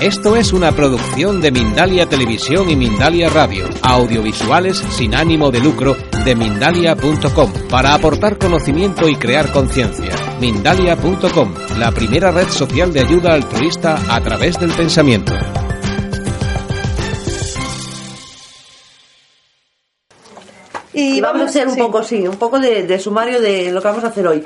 [0.00, 5.96] Esto es una producción de Mindalia Televisión y Mindalia Radio, audiovisuales sin ánimo de lucro
[6.22, 10.10] de mindalia.com, para aportar conocimiento y crear conciencia.
[10.38, 15.32] Mindalia.com, la primera red social de ayuda altruista a través del pensamiento.
[20.92, 23.88] Y vamos a hacer un poco, sí, un poco de, de sumario de lo que
[23.88, 24.44] vamos a hacer hoy.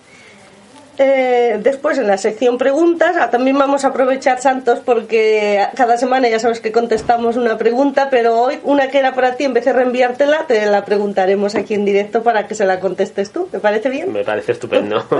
[1.01, 6.29] Eh, después en la sección preguntas ah, también vamos a aprovechar Santos porque cada semana
[6.29, 9.67] ya sabes que contestamos una pregunta pero hoy una que era para ti en vez
[9.67, 13.61] de reenviártela te la preguntaremos aquí en directo para que se la contestes tú ¿te
[13.61, 14.13] parece bien?
[14.13, 15.07] Me parece estupendo.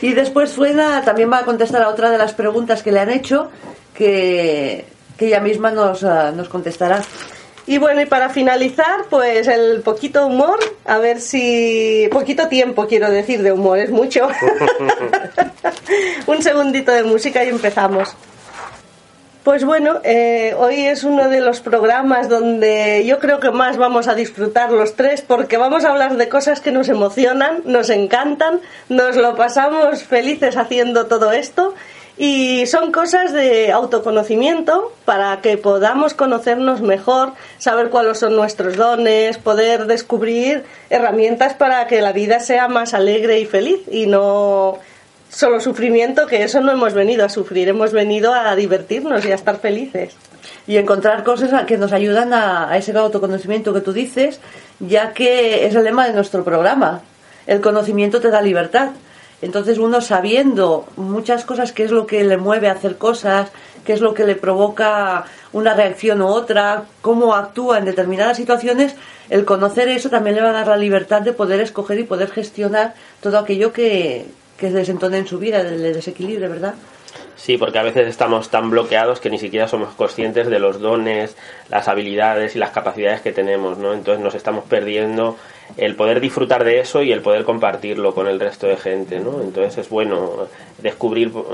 [0.00, 3.10] Y después Suena también va a contestar a otra de las preguntas que le han
[3.10, 3.50] hecho
[3.94, 4.84] que,
[5.16, 7.02] que ella misma nos, ah, nos contestará.
[7.66, 13.10] y bueno y para finalizar pues el poquito humor a ver si poquito tiempo quiero
[13.10, 14.28] decir de humor es mucho
[16.26, 18.16] un segundito de música y empezamos
[19.44, 24.06] Pues bueno, eh, hoy es uno de los programas donde yo creo que más vamos
[24.06, 28.60] a disfrutar los tres porque vamos a hablar de cosas que nos emocionan, nos encantan,
[28.88, 31.74] nos lo pasamos felices haciendo todo esto
[32.18, 39.38] y son cosas de autoconocimiento para que podamos conocernos mejor, saber cuáles son nuestros dones,
[39.38, 44.78] poder descubrir herramientas para que la vida sea más alegre y feliz y no
[45.32, 49.34] solo sufrimiento, que eso no hemos venido a sufrir, hemos venido a divertirnos y a
[49.34, 50.14] estar felices.
[50.66, 54.38] y encontrar cosas que nos ayudan a, ese autoconocimiento que tú dices,
[54.78, 57.00] ya que es el lema de nuestro programa.
[57.46, 58.90] El conocimiento te da libertad.
[59.42, 63.50] Entonces uno sabiendo muchas cosas, qué es lo que le mueve a hacer cosas,
[63.84, 68.94] qué es lo que le provoca una reacción u otra, cómo actúa en determinadas situaciones,
[69.28, 72.30] el conocer eso también le va a dar la libertad de poder escoger y poder
[72.30, 74.26] gestionar todo aquello que,
[74.56, 76.74] que desentone en su vida, le desequilibre, ¿verdad?
[77.36, 81.36] Sí, porque a veces estamos tan bloqueados que ni siquiera somos conscientes de los dones,
[81.68, 83.94] las habilidades y las capacidades que tenemos, ¿no?
[83.94, 85.36] Entonces nos estamos perdiendo
[85.76, 89.40] el poder disfrutar de eso y el poder compartirlo con el resto de gente, ¿no?
[89.40, 91.44] Entonces es bueno descubrir, um,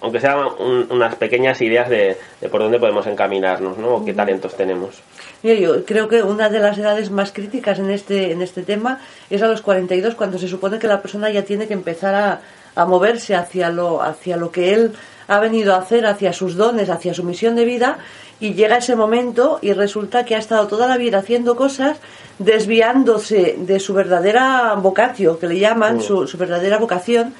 [0.00, 3.96] aunque sean un- unas pequeñas ideas de, de por dónde podemos encaminarnos, ¿no?
[3.96, 5.00] O qué talentos tenemos.
[5.42, 9.00] Mira, yo creo que una de las edades más críticas en este, en este tema
[9.30, 12.40] es a los 42, cuando se supone que la persona ya tiene que empezar a,
[12.74, 14.92] a moverse hacia lo, hacia lo que él
[15.28, 17.98] ha venido a hacer, hacia sus dones, hacia su misión de vida,
[18.40, 21.98] y llega ese momento y resulta que ha estado toda la vida haciendo cosas
[22.38, 27.34] desviándose de su verdadera vocatio, que le llaman, su, su verdadera vocación,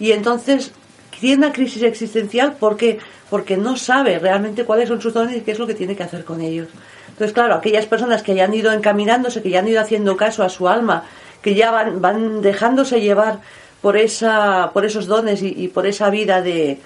[0.00, 0.72] y entonces
[1.20, 2.98] tiene una crisis existencial porque
[3.30, 6.02] porque no sabe realmente cuáles son sus dones y qué es lo que tiene que
[6.02, 6.68] hacer con ellos.
[7.08, 10.42] Entonces, claro, aquellas personas que ya han ido encaminándose, que ya han ido haciendo caso
[10.42, 11.04] a su alma,
[11.42, 13.40] que ya van, van dejándose llevar
[13.82, 16.80] por esa por esos dones y, y por esa vida de,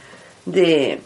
[0.47, 1.00] de,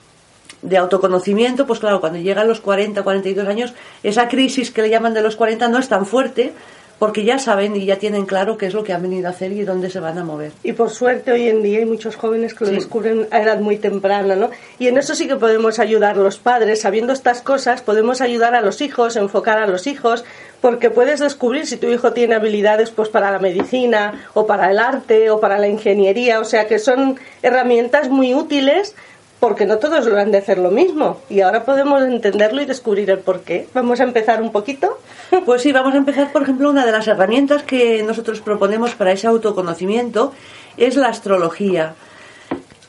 [0.63, 5.15] de autoconocimiento, pues claro, cuando llegan los 40, 42 años, esa crisis que le llaman
[5.15, 6.53] de los 40 no es tan fuerte
[6.99, 9.53] porque ya saben y ya tienen claro qué es lo que han venido a hacer
[9.53, 10.53] y dónde se van a mover.
[10.63, 12.77] Y por suerte hoy en día hay muchos jóvenes que lo Sí.
[12.77, 14.49] descubren a edad muy temprana, ¿no?
[14.79, 18.63] Y en eso sí que podemos ayudar los padres, sabiendo estas cosas, podemos ayudar a
[18.63, 20.25] los hijos, enfocar a los hijos,
[20.63, 24.79] porque puedes descubrir si tu hijo tiene habilidades pues para la medicina o para el
[24.79, 28.95] arte o para la ingeniería, o sea que son herramientas muy útiles
[29.47, 33.21] porque no todos lo han hacer lo mismo y ahora podemos entenderlo y descubrir el
[33.21, 33.69] por qué.
[33.75, 34.99] Vamos a empezar un poquito.
[35.45, 39.13] Pues sí, vamos a empezar, por ejemplo, una de las herramientas que nosotros proponemos para
[39.13, 40.33] ese autoconocimiento
[40.77, 41.95] es la astrología.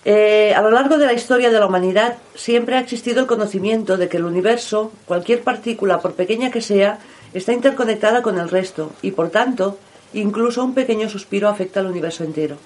[0.03, 3.95] Eh, a lo largo de la historia de la humanidad siempre ha existido el conocimiento
[3.97, 6.97] de que el universo, cualquier partícula, por pequeña que sea,
[7.35, 9.77] está interconectada con el resto y, por tanto,
[10.15, 12.57] incluso un pequeño suspiro afecta al universo entero.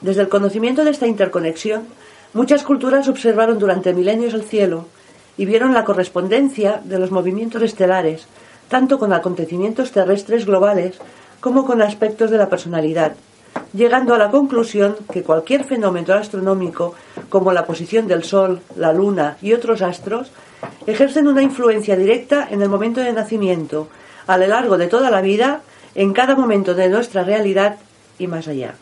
[0.00, 1.86] Desde el conocimiento de esta interconexión,
[2.34, 4.86] muchas culturas observaron durante milenios el cielo
[5.36, 8.26] y vieron la correspondencia de los movimientos estelares,
[8.68, 10.98] tanto con acontecimientos terrestres globales
[11.40, 13.12] como con aspectos de la personalidad,
[13.72, 16.94] llegando a la conclusión que cualquier fenómeno astronómico,
[17.28, 20.30] como la posición del Sol, la Luna y otros astros,
[20.86, 23.88] ejercen una influencia directa en el momento de nacimiento,
[24.26, 25.60] a lo largo de toda la vida,
[25.94, 27.76] en cada momento de nuestra realidad
[28.18, 28.74] y más allá.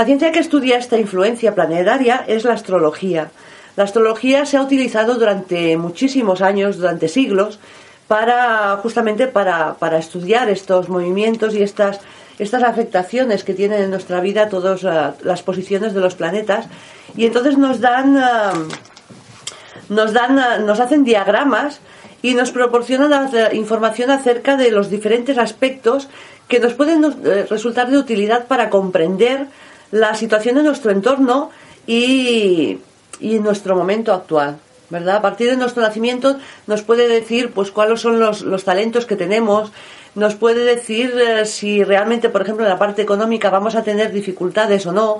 [0.00, 3.30] La ciencia que estudia esta influencia planetaria es la astrología.
[3.76, 7.58] La astrología se ha utilizado durante muchísimos años, durante siglos,
[8.08, 12.00] para justamente para, para estudiar estos movimientos y estas
[12.38, 14.88] estas afectaciones que tienen en nuestra vida todas eh,
[15.22, 16.64] las posiciones de los planetas
[17.14, 18.22] y entonces nos dan eh,
[19.90, 21.80] nos dan eh, nos hacen diagramas
[22.22, 26.08] y nos proporcionan información acerca de los diferentes aspectos
[26.48, 27.04] que nos pueden
[27.50, 29.46] resultar de utilidad para comprender
[29.90, 31.50] la situación de nuestro entorno
[31.86, 32.78] y,
[33.20, 34.58] y nuestro momento actual.
[34.90, 35.16] ¿verdad?
[35.16, 39.16] A partir de nuestro nacimiento nos puede decir pues cuáles son los, los talentos que
[39.16, 39.72] tenemos,
[40.14, 44.12] nos puede decir eh, si realmente, por ejemplo, en la parte económica vamos a tener
[44.12, 45.18] dificultades o no,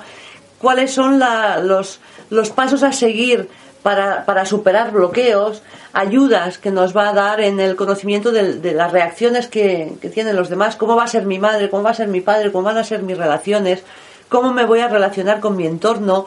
[0.58, 1.20] cuáles son
[1.62, 3.48] los, los pasos a seguir
[3.82, 5.62] para, para, superar bloqueos,
[5.94, 10.10] ayudas que nos va a dar en el conocimiento de, de las reacciones que, que,
[10.10, 12.52] tienen los demás, cómo va a ser mi madre, cómo va a ser mi padre,
[12.52, 13.82] cómo van a ser mis relaciones,
[14.30, 16.24] cómo me voy a relacionar con mi entorno,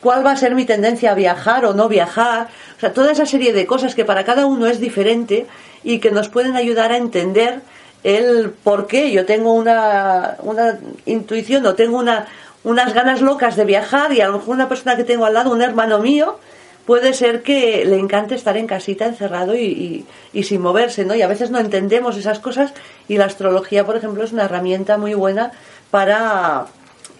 [0.00, 3.26] cuál va a ser mi tendencia a viajar o no viajar, o sea, toda esa
[3.26, 5.46] serie de cosas que para cada uno es diferente
[5.82, 7.60] y que nos pueden ayudar a entender
[8.04, 12.28] el por qué yo tengo una, una intuición o tengo una,
[12.62, 15.50] unas ganas locas de viajar y a lo mejor una persona que tengo al lado,
[15.50, 16.38] un hermano mío,
[16.86, 21.14] puede ser que le encante estar en casita encerrado y, y, sin moverse, ¿no?
[21.14, 22.72] Y a veces no entendemos esas cosas
[23.06, 25.52] y la astrología, por ejemplo, es una herramienta muy buena
[25.90, 26.66] para,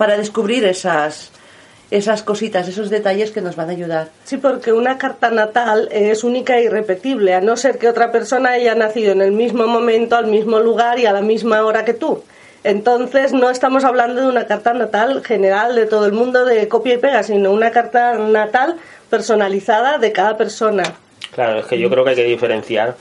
[0.00, 1.30] para descubrir esas,
[1.90, 4.08] esas cositas, esos detalles que nos van a ayudar.
[4.24, 8.52] Sí, porque una carta natal es única e irrepetible, a no ser que otra persona
[8.52, 11.92] haya nacido en el mismo momento, al mismo lugar y a la misma hora que
[11.92, 12.24] tú.
[12.64, 16.94] Entonces no estamos hablando de una carta natal general de todo el mundo de copia
[16.94, 18.76] y pega, sino una carta natal
[19.10, 20.84] personalizada de cada persona.
[21.34, 22.96] Claro, es que yo creo que hay que diferenciar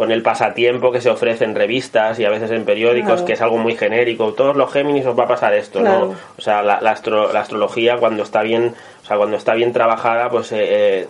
[0.00, 3.42] con el pasatiempo que se ofrece en revistas y a veces en periódicos, que es
[3.42, 4.32] algo muy genérico.
[4.32, 6.14] Todos los Géminis os va a pasar esto, ¿no?
[6.38, 6.98] O sea, la, la,
[7.34, 11.08] la, astrología cuando está bien, o sea, cuando está bien trabajada, pues eh, eh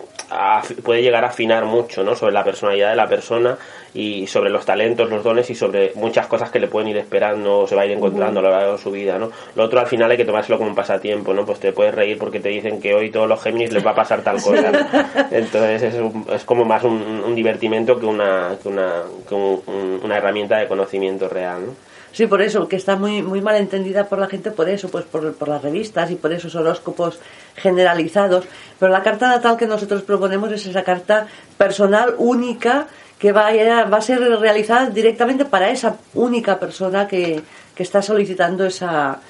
[0.83, 2.17] puede llegar a afinar mucho, ¿no?
[2.17, 3.57] Sobre la personalidad de la persona
[3.93, 7.59] y sobre los talentos, los dones y sobre muchas cosas que le pueden ir esperando
[7.59, 9.31] o se va a ir encontrando a lo largo de su vida, ¿no?
[9.55, 11.45] Lo otro al final hay que tomárselo como un pasatiempo, ¿no?
[11.45, 13.95] Pues te puedes reír porque te dicen que hoy todos los Géminis les va a
[13.95, 14.71] pasar tal cosa.
[15.31, 15.95] Entonces es,
[16.33, 20.67] es, como más un, un, divertimento que una, que una, que un, una herramienta de
[20.67, 21.91] conocimiento real, ¿no?
[22.13, 25.05] Sí, por eso, que está muy, muy mal entendida por la gente, por eso, pues
[25.05, 27.19] por, por, las revistas y por esos horóscopos
[27.55, 28.45] generalizados.
[28.77, 31.27] Pero la carta natal que nosotros proponemos es esa carta
[31.57, 32.87] personal, única,
[33.21, 37.43] que va a, va a ser realizada directamente para esa única persona que,
[37.75, 39.21] que está solicitando esa,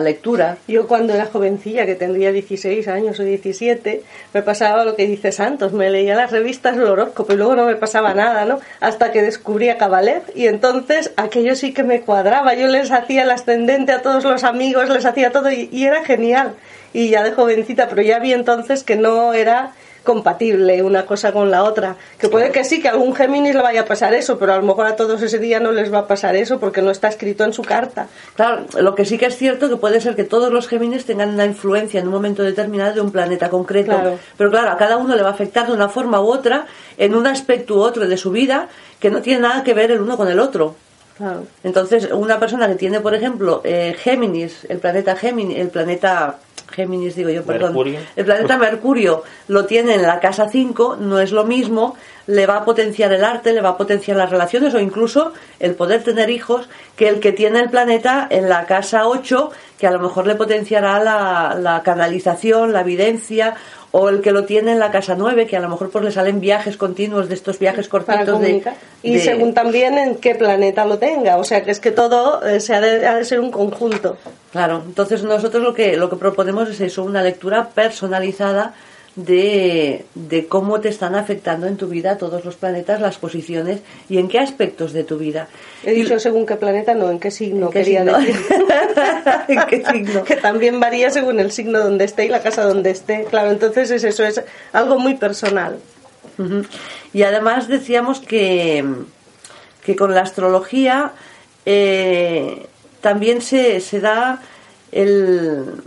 [0.00, 0.56] lectura.
[0.68, 4.02] Yo cuando era jovencilla, que tendría 16 años o 17,
[4.32, 7.66] me pasaba lo que dice Santos, me leía las revistas del horóscopo y luego no
[7.66, 8.60] me pasaba nada, ¿no?
[8.78, 13.24] Hasta que descubrí a Cabalet y entonces aquello sí que me cuadraba, yo les hacía
[13.24, 16.54] el ascendente a todos los amigos, les hacía todo y era genial.
[16.92, 19.72] Y ya de jovencita, pero ya vi entonces que no era
[20.04, 21.96] compatible una cosa con la otra.
[22.18, 24.56] Que puede que sí, que a algún Géminis le vaya a pasar eso, pero a
[24.56, 27.08] lo mejor a todos ese día no les va a pasar eso porque no está
[27.08, 28.08] escrito en su carta.
[28.34, 31.30] Claro, lo que sí que es cierto que puede ser que todos los Géminis tengan
[31.30, 34.18] una influencia en un momento determinado de un planeta concreto.
[34.36, 36.66] Pero claro, a cada uno le va a afectar de una forma u otra,
[36.98, 40.00] en un aspecto u otro de su vida, que no tiene nada que ver el
[40.00, 40.76] uno con el otro.
[41.62, 46.38] Entonces, una persona que tiene, por ejemplo, eh, Géminis, el planeta Géminis, el planeta
[46.70, 47.76] Géminis, digo yo, perdón.
[48.16, 51.96] El planeta Mercurio lo tiene en la casa 5, no es lo mismo,
[52.26, 55.74] le va a potenciar el arte, le va a potenciar las relaciones o incluso el
[55.74, 59.90] poder tener hijos que el que tiene el planeta en la casa 8, que a
[59.90, 63.56] lo mejor le potenciará la, la canalización, la evidencia
[63.92, 66.12] o el que lo tiene en la casa 9, que a lo mejor pues le
[66.12, 68.62] salen viajes continuos de estos viajes cortitos de,
[69.02, 72.60] y según también en qué planeta lo tenga, o sea que es que todo eh,
[72.60, 74.16] se ha, de, ha, de, ser un conjunto.
[74.52, 78.74] Claro, entonces nosotros lo que lo que proponemos es eso, una lectura personalizada
[79.16, 84.18] de, de, cómo te están afectando en tu vida todos los planetas, las posiciones y
[84.18, 85.48] en qué aspectos de tu vida.
[85.84, 88.18] He dicho según qué planeta, no, en qué signo ¿En qué quería signo?
[88.18, 88.36] decir.
[89.48, 90.24] ¿En qué signo?
[90.24, 93.24] que también varía según el signo donde esté y la casa donde esté.
[93.28, 95.78] Claro, entonces es eso, es algo muy personal.
[96.38, 96.66] Uh -huh.
[97.12, 98.84] Y además decíamos que,
[99.84, 101.12] que con la astrología
[101.66, 102.66] eh,
[103.00, 104.40] también se, se da
[104.92, 105.82] el,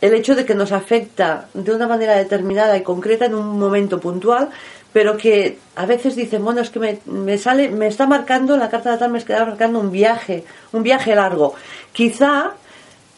[0.00, 4.00] el hecho de que nos afecta de una manera determinada y concreta en un momento
[4.00, 4.50] puntual,
[4.92, 8.70] pero que a veces dicen, bueno, es que me, me sale, me está marcando, la
[8.70, 11.54] carta natal me está marcando un viaje, un viaje largo.
[11.92, 12.54] Quizá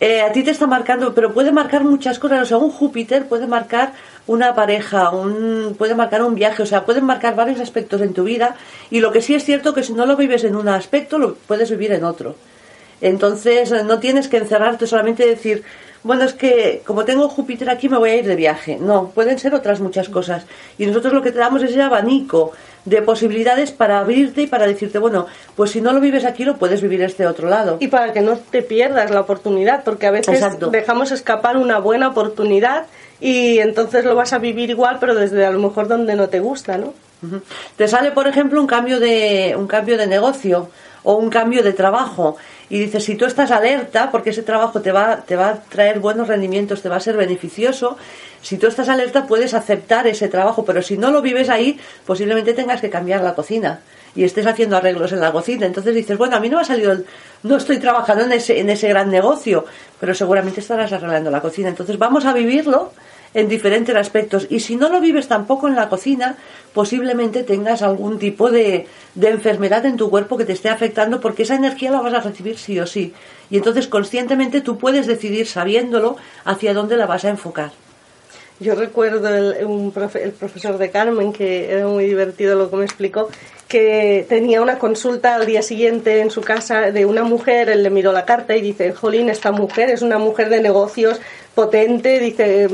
[0.01, 2.43] eh, a ti te está marcando, pero puede marcar muchas cosas.
[2.43, 3.93] O sea, un Júpiter puede marcar
[4.27, 8.25] una pareja, un, puede marcar un viaje, o sea, pueden marcar varios aspectos en tu
[8.25, 8.55] vida.
[8.91, 11.35] Y lo que sí es cierto que si no lo vives en un aspecto, lo
[11.35, 12.37] puedes vivir en otro.
[13.01, 15.65] Entonces, no tienes que encerrarte solamente decir,
[16.03, 18.79] bueno, es que como tengo Júpiter aquí me voy a ir de viaje.
[18.81, 20.47] No, pueden ser otras muchas cosas.
[20.79, 22.53] Y nosotros lo que te damos es ese abanico
[22.85, 25.27] de posibilidades para abrirte y para decirte, bueno,
[25.57, 27.77] pues si no lo vives aquí, lo puedes vivir este otro lado.
[27.81, 32.09] Y para que no te pierdas la oportunidad, porque a veces dejamos escapar una buena
[32.09, 32.87] oportunidad
[33.21, 36.41] y entonces lo vas a vivir igual, pero desde a lo mejor donde no te
[36.41, 36.95] gusta, ¿no?
[37.77, 40.71] Te sale, por ejemplo, un cambio de un cambio de negocio
[41.03, 42.37] o un cambio de trabajo
[42.71, 46.01] y dices, si tú estás alerta, porque ese trabajo te va, te va a traer
[46.01, 47.97] buenos rendimientos, te va a ser beneficioso,
[48.43, 52.55] si tú estás alerta puedes aceptar ese trabajo, pero si no lo vives ahí, posiblemente
[52.55, 53.81] tengas que cambiar la cocina
[54.15, 55.67] y estés haciendo arreglos en la cocina.
[55.67, 56.97] Entonces dices, bueno, a mí no ha salido,
[57.43, 59.65] no estoy trabajando en ese, en ese gran negocio,
[60.01, 61.69] pero seguramente estarás arreglando la cocina.
[61.69, 62.93] Entonces vamos a vivirlo
[63.35, 64.47] en diferentes aspectos.
[64.51, 66.37] Y si no lo vives tampoco en la cocina,
[66.73, 71.43] posiblemente tengas algún tipo de, de, enfermedad en tu cuerpo que te esté afectando porque
[71.43, 73.15] esa energía la vas a recibir sí o sí.
[73.51, 77.73] Y entonces conscientemente tú puedes decidir, sabiéndolo, hacia dónde la vas a enfocar.
[78.61, 82.85] Yo recuerdo el, un el profesor de Carmen, que era muy divertido lo que me
[82.85, 83.29] explicó,
[83.69, 87.91] que tenía una consulta al día siguiente en su casa de una mujer, él le
[87.91, 91.21] miró la carta y dice, Jolín, esta mujer es una mujer de negocios
[91.55, 92.69] potente, dice,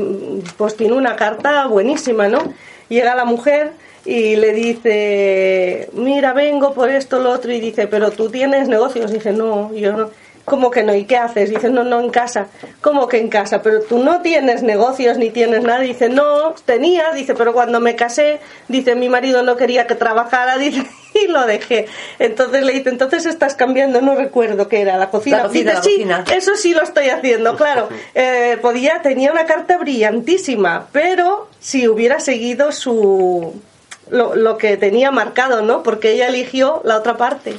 [0.56, 2.54] pues tiene una carta buenísima, ¿no?
[2.88, 3.72] Llega la mujer
[4.04, 9.10] y le dice, mira, vengo por esto, lo otro, y dice, pero tú tienes negocios.
[9.10, 10.10] dice, no, yo no.
[10.44, 10.94] ¿Cómo que no?
[10.94, 11.48] ¿Y qué haces?
[11.48, 12.48] Dice, no, no, en casa.
[12.82, 13.62] ¿Cómo que en casa?
[13.62, 15.80] Pero tú no tienes negocios ni tienes nada.
[15.80, 17.12] Dice, no, tenía.
[17.12, 20.58] Dice, pero cuando me casé, dice, mi marido no quería que trabajara.
[20.58, 21.86] Dice, y lo dejé.
[22.18, 25.48] Entonces le dice, entonces estás cambiando, no recuerdo qué era, la cocina.
[25.48, 27.88] dice, sí, eso sí lo estoy haciendo, claro.
[28.14, 33.60] Eh, podía, tenía una carta brillantísima, pero si hubiera seguido su...
[34.10, 35.82] Lo, lo que tenía marcado, ¿no?
[35.82, 37.54] Porque ella eligió la otra parte.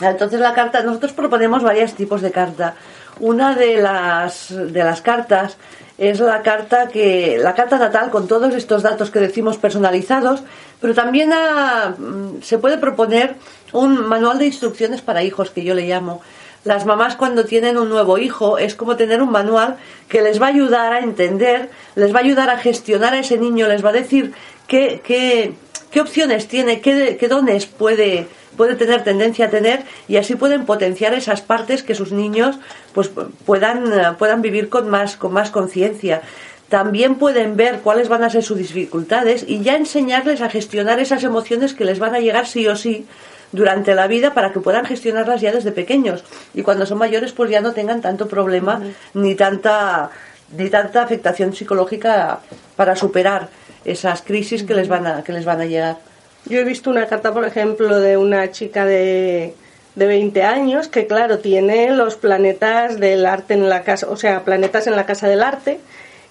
[0.00, 2.74] Entonces la carta, nosotros proponemos varios tipos de carta.
[3.20, 5.56] Una de las, de las cartas
[5.98, 10.42] es la carta que la carta natal con todos estos datos que decimos personalizados,
[10.80, 13.36] pero también mm, se puede proponer
[13.72, 16.20] un manual de instrucciones para hijos que yo le llamo.
[16.64, 19.76] Las mamás cuando tienen un nuevo hijo es como tener un manual
[20.08, 23.38] que les va a ayudar a entender, les va a ayudar a gestionar a ese
[23.38, 24.32] niño, les va a decir
[24.66, 25.52] qué, qué,
[25.90, 30.66] qué opciones tiene, qué, qué dones puede puede tener tendencia a tener y así pueden
[30.66, 32.58] potenciar esas partes que sus niños
[32.92, 33.10] pues
[33.44, 36.22] puedan, eh, puedan vivir con más, con más conciencia.
[36.68, 41.22] También pueden ver cuáles van a ser sus dificultades y ya enseñarles a gestionar esas
[41.22, 43.06] emociones que les van a llegar sí o sí
[43.52, 47.50] durante la vida para que puedan gestionarlas ya desde pequeños y cuando son mayores pues
[47.50, 48.82] ya no tengan tanto problema
[49.14, 50.10] ni tanta
[50.56, 52.40] ni tanta afectación psicológica
[52.74, 53.48] para superar
[53.84, 56.13] esas crisis que les van a que les van a llegar.
[56.46, 59.54] Yo he visto una carta, por ejemplo, de una chica de,
[59.94, 64.44] de 20 años que, claro, tiene los planetas del arte en la casa, o sea,
[64.44, 65.80] planetas en la casa del arte.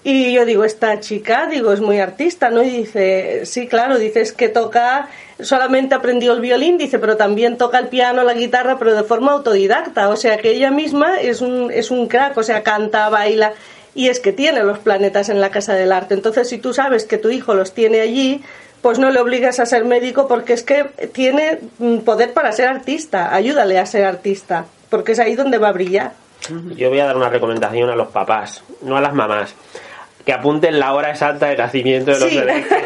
[0.06, 2.62] Y yo digo, esta chica, digo, es muy artista, ¿no?
[2.62, 5.08] Y dice, sí, claro, dices que toca,
[5.40, 9.32] solamente aprendió el violín, dice, pero también toca el piano, la guitarra, pero de forma
[9.32, 10.10] autodidacta.
[10.10, 13.54] O sea, que ella misma es un, es un crack, o sea, canta, baila,
[13.94, 16.12] y es que tiene los planetas en la casa del arte.
[16.12, 18.42] Entonces, si tú sabes que tu hijo los tiene allí,
[18.84, 22.68] pues no le obligas a ser médico porque es que tiene mm, poder para ser
[22.68, 23.34] artista.
[23.34, 26.12] Ayúdale a ser artista, porque es ahí donde va a brillar.
[26.76, 29.54] Yo voy a dar una recomendación a los papás, no a las mamás
[30.24, 32.66] que apunten la hora exacta de nacimiento de los bebés.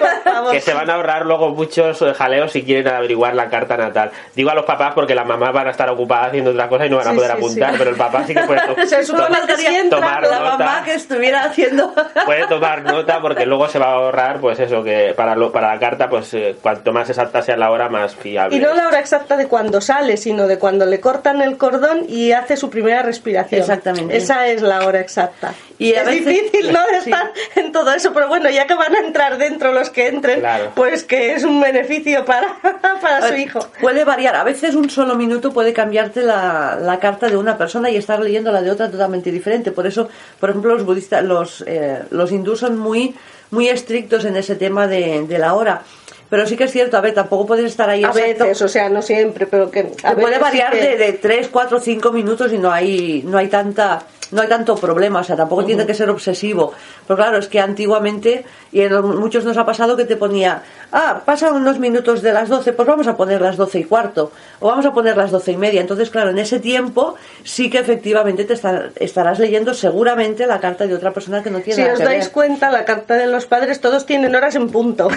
[0.52, 4.12] Que se van a ahorrar luego muchos jaleos si quieren averiguar la carta natal.
[4.35, 6.90] Digo a los papás porque las mamás van a estar ocupadas haciendo otra cosa y
[6.90, 8.61] no van a poder apuntar, pero el papá sí que puede
[9.90, 10.30] tomar nota.
[10.30, 11.92] La mamá que estuviera haciendo.
[12.25, 15.75] Puede tomar nota porque luego se va a ahorrar, pues eso, que para, lo, para
[15.75, 18.57] la carta, pues eh, cuanto más exacta sea la hora, más fiable.
[18.57, 22.04] Y no la hora exacta de cuando sale, sino de cuando le cortan el cordón
[22.09, 23.61] y hace su primera respiración.
[23.61, 24.16] Exactamente.
[24.16, 25.52] Esa es la hora exacta.
[25.78, 26.80] Y es difícil, ¿no?
[26.99, 30.42] Estar en todo eso, pero bueno, ya que van a entrar dentro los que entren,
[30.75, 32.56] pues que es un beneficio para,
[33.00, 33.61] para su hijo.
[33.80, 37.90] Puede variar, a veces un solo minuto puede cambiarte la, la, carta de una persona
[37.90, 39.70] y estar leyendo la de otra totalmente diferente.
[39.70, 40.08] Por eso,
[40.40, 43.14] por ejemplo, los budistas, los, eh, los hindús son muy,
[43.50, 45.82] muy estrictos en ese tema de, de la hora.
[46.30, 48.44] Pero sí que es cierto, a ver, tampoco puedes estar ahí A exacto.
[48.44, 49.92] veces, o sea, no siempre, pero que...
[50.02, 53.38] a puede sí variar que- de, de 3, 4, 5 minutos y no hay, no
[53.38, 56.75] hay tanta no hay tanto problema, o sea, tampoco tiene que ser obsesivo.
[57.06, 61.23] Pero claro, es que antiguamente, y en muchos nos ha pasado que te ponía, ah,
[61.25, 64.30] pasan unos minutos de las 12, pues vamos a poner las 12 y cuarto,
[64.61, 65.80] o vamos a poner las 12 y media.
[65.80, 70.87] Entonces, claro, en ese tiempo sí que efectivamente te estar- estarás leyendo seguramente la carta
[70.87, 73.28] de otra persona que no tiene Si nada os que dais cuenta, la carta de
[73.28, 75.08] los padres todos tienen horas en punto.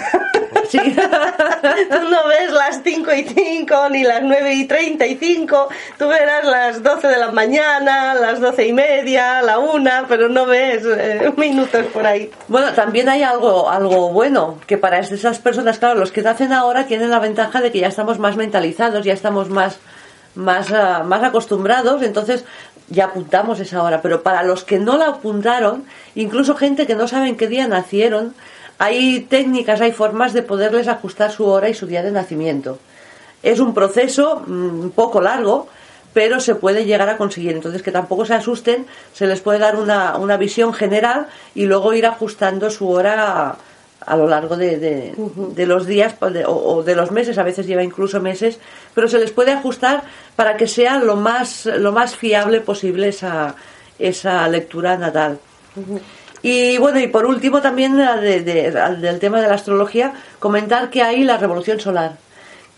[0.70, 0.78] Sí.
[2.10, 5.68] No ves las 5 y 5 ni las 9 y 35,
[5.98, 10.46] tú verás las 12 de la mañana, las 12 y media, la 1, pero no
[10.46, 12.30] ves eh, minutos por ahí.
[12.48, 16.86] Bueno, también hay algo, algo bueno, que para esas personas, claro, los que nacen ahora
[16.86, 19.78] tienen la ventaja de que ya estamos más mentalizados, ya estamos más,
[20.34, 22.44] más, ah, más acostumbrados, entonces
[22.88, 24.02] ya apuntamos esa hora.
[24.02, 28.34] Pero para los que no la apuntaron, incluso gente que no saben qué día nacieron,
[28.78, 32.78] hay técnicas, hay formas de poderles ajustar su hora y su día de nacimiento.
[33.42, 35.68] Es un proceso mm, un poco largo,
[36.12, 37.52] pero se puede llegar a conseguir.
[37.52, 41.94] Entonces, que tampoco se asusten, se les puede dar una, una visión general y luego
[41.94, 43.56] ir ajustando su hora a,
[44.04, 47.38] a lo largo de, de- de los días pues, de- o, o de los meses,
[47.38, 48.58] a veces lleva incluso meses,
[48.94, 50.02] pero se les puede ajustar
[50.36, 53.54] para que sea lo más, lo más fiable posible esa,
[53.98, 55.38] esa lectura natal.
[56.42, 61.22] Y bueno, y por último también de- del tema de la astrología, comentar que hay
[61.24, 62.16] la revolución solar.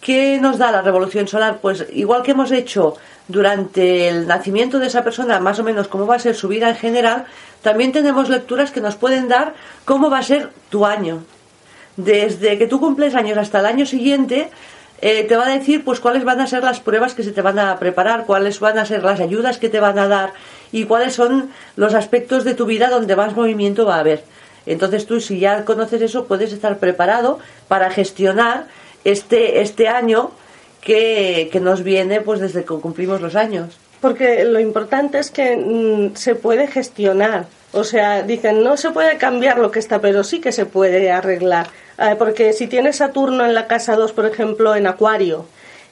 [0.00, 1.59] ¿Qué nos da la revolución solar?
[1.62, 2.94] Pues igual que hemos hecho
[3.26, 6.68] durante el nacimiento de esa persona, más o menos cómo va a ser su vida
[6.68, 7.25] en general,
[7.62, 9.54] también tenemos lecturas que nos pueden dar
[9.87, 11.25] cómo va a ser tu año.
[11.97, 14.50] Desde que tú cumples años hasta el año siguiente,
[15.01, 17.43] eh, te va a decir pues cuáles van a ser las pruebas que se te
[17.43, 20.33] van a preparar, cuáles van a ser las ayudas que te van a dar
[20.73, 24.25] y cuáles son los aspectos de tu vida donde más movimiento va a haber.
[24.67, 28.67] Entonces tú si ya conoces eso puedes estar preparado para gestionar
[29.05, 30.31] este, este año
[30.81, 33.79] que, que nos viene pues desde que cumplimos los años.
[34.01, 37.47] Porque lo importante es que mm, se puede gestionar.
[37.75, 41.10] O sea, dicen, no se puede cambiar lo que está, pero sí que se puede
[41.10, 41.67] arreglar.
[41.99, 45.47] Eh, porque si tienes Saturno en la casa 2, por ejemplo, en Acuario,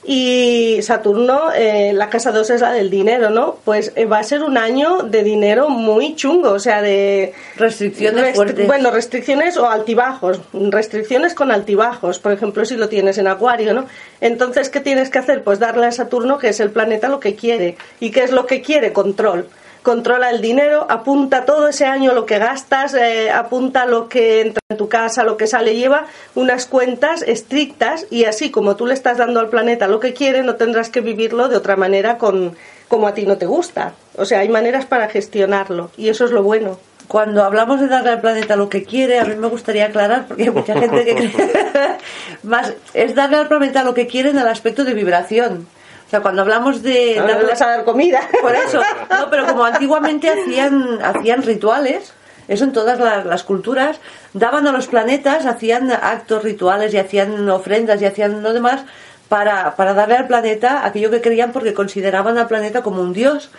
[0.05, 3.59] y Saturno, eh, la casa 2 es la del dinero, ¿no?
[3.64, 7.33] Pues eh, va a ser un año de dinero muy chungo, o sea, de...
[7.57, 8.66] Restricciones Restri- fuertes.
[8.66, 13.87] Bueno, restricciones o altibajos, restricciones con altibajos, por ejemplo, si lo tienes en Acuario, ¿no?
[14.21, 15.45] Entonces, ¿qué tienes que hacer?
[15.45, 17.77] Pues darle a Saturno, que es el planeta, lo que quiere.
[18.01, 18.92] ¿Y qué es lo que quiere?
[18.92, 19.47] Control.
[19.83, 24.61] Controla el dinero, apunta todo ese año lo que gastas, eh, apunta lo que entra
[24.68, 28.95] en tu casa, lo que sale, lleva unas cuentas estrictas y así como tú le
[28.95, 32.57] estás dando al planeta lo que quiere, no tendrás que vivirlo de otra manera con
[32.87, 33.95] como a ti no te gusta.
[34.16, 36.79] O sea, hay maneras para gestionarlo y eso es lo bueno.
[37.09, 40.45] Cuando hablamos de darle al planeta lo que quiere, a mí me gustaría aclarar, porque
[40.45, 41.33] hay mucha gente que cree
[42.45, 45.66] más es darle al planeta lo que quiere en el aspecto de vibración.
[46.12, 48.20] O sea, cuando hablamos de No le darle- vas a dar comida.
[48.42, 48.83] por eso,
[49.18, 52.12] no, pero como antiguamente hacían hacían rituales,
[52.48, 53.98] eso en todas las, las culturas,
[54.35, 58.83] daban a los planetas, hacían actos rituales y hacían ofrendas y hacían lo demás
[59.31, 63.51] para, para darle al planeta aquello que querían porque consideraban al planeta como un dios.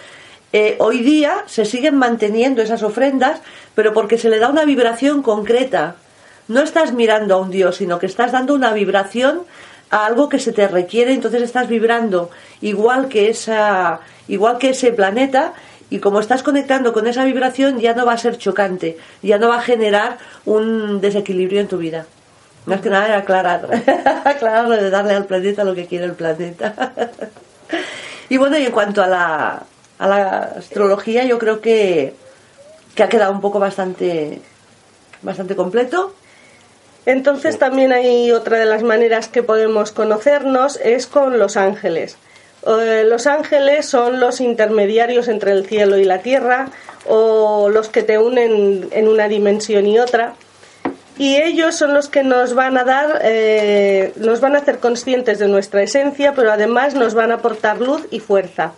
[0.51, 3.39] Eh, hoy día se siguen manteniendo esas ofrendas,
[3.73, 5.95] pero porque se le da una vibración concreta.
[6.47, 9.41] No estás mirando a un dios, sino que estás dando una vibración
[9.93, 14.91] a algo que se te requiere, entonces estás vibrando igual que esa, igual que ese
[14.91, 15.53] planeta,
[15.91, 19.49] y como estás conectando con esa vibración, ya no va a ser chocante, ya no
[19.49, 22.08] va a generar un desequilibrio en tu vida.
[22.65, 23.67] Más que nada era aclarar,
[24.82, 26.91] de darle al planeta lo que quiere el planeta.
[28.29, 29.63] y bueno, y en cuanto a la,
[29.99, 32.15] a la astrología, yo creo que,
[32.95, 34.41] que ha quedado un poco bastante,
[35.21, 36.15] bastante completo.
[37.05, 42.17] Entonces también hay otra de las maneras que podemos conocernos es con los ángeles.
[42.65, 46.69] Eh, los ángeles son los intermediarios entre el cielo y la tierra
[47.05, 50.35] o los que te unen en una dimensión y otra.
[51.17, 55.37] Y ellos son los que nos van a dar, eh, nos van a hacer conscientes
[55.39, 58.73] de nuestra esencia, pero además nos van a aportar luz y fuerza.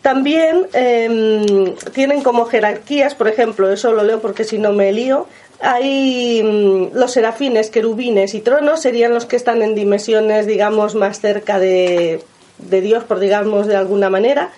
[0.00, 5.26] También em, tienen como jerarquías, por ejemplo, eso lo leo porque si no me lío,
[5.60, 11.20] hay mm, los serafines, querubines y tronos serían los que están en dimensiones, digamos, más
[11.20, 12.22] cerca de,
[12.58, 14.50] de Dios, por digamos de alguna manera.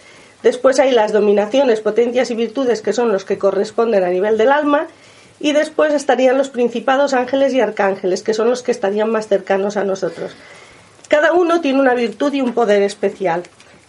[0.43, 4.51] Después hay las dominaciones, potencias y virtudes, que son los que corresponden a nivel del
[4.51, 4.89] alma.
[5.39, 9.77] Y después estarían los principados, ángeles y arcángeles, que son los que estarían más cercanos
[9.77, 10.37] a nosotros.
[11.09, 13.43] Cada uno tiene una virtud y un poder especial.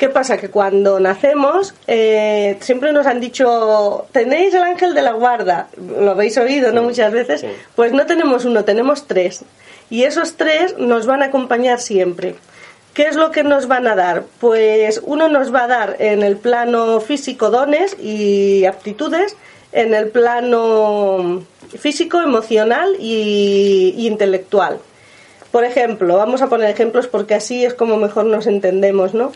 [0.04, 0.36] ¿Qué pasa?
[0.36, 6.12] Que cuando nacemos eh, siempre nos han dicho, tenéis el ángel de la guarda, lo
[6.12, 6.84] habéis oído, ¿no?
[6.84, 7.40] Muchas veces.
[7.40, 7.48] Sí.
[7.74, 9.46] Pues no tenemos uno, tenemos tres.
[9.90, 12.36] Y esos tres nos van a acompañar siempre.
[12.94, 14.26] ¿Qué es lo que nos van a dar?
[14.42, 19.38] Pues uno nos va a dar en el plano físico dones y aptitudes,
[19.72, 21.46] en el plano
[21.80, 24.80] físico, emocional y, y intelectual.
[25.54, 29.32] Por ejemplo, vamos a poner ejemplos porque así es como mejor nos entendemos, ¿no?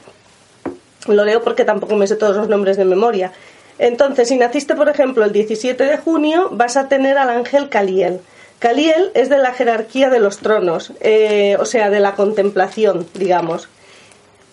[1.08, 3.32] Lo leo porque tampoco me sé todos los nombres de memoria.
[3.80, 8.20] Entonces, si naciste, por ejemplo, el 17 de junio, vas a tener al ángel Caliel.
[8.60, 13.70] Caliel es de la jerarquía de los tronos, eh, o sea, de la contemplación, digamos.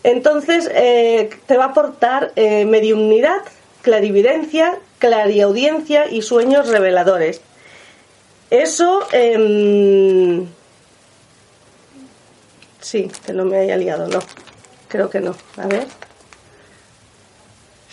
[0.03, 3.41] Entonces, eh, te va a aportar eh, mediunidad,
[3.81, 7.41] clarividencia, clariaudiencia y sueños reveladores.
[8.51, 9.01] Eso.
[9.13, 10.47] Em,
[12.81, 14.19] sí, que no me haya liado, no.
[14.89, 15.35] Creo que no.
[15.57, 15.87] A ver.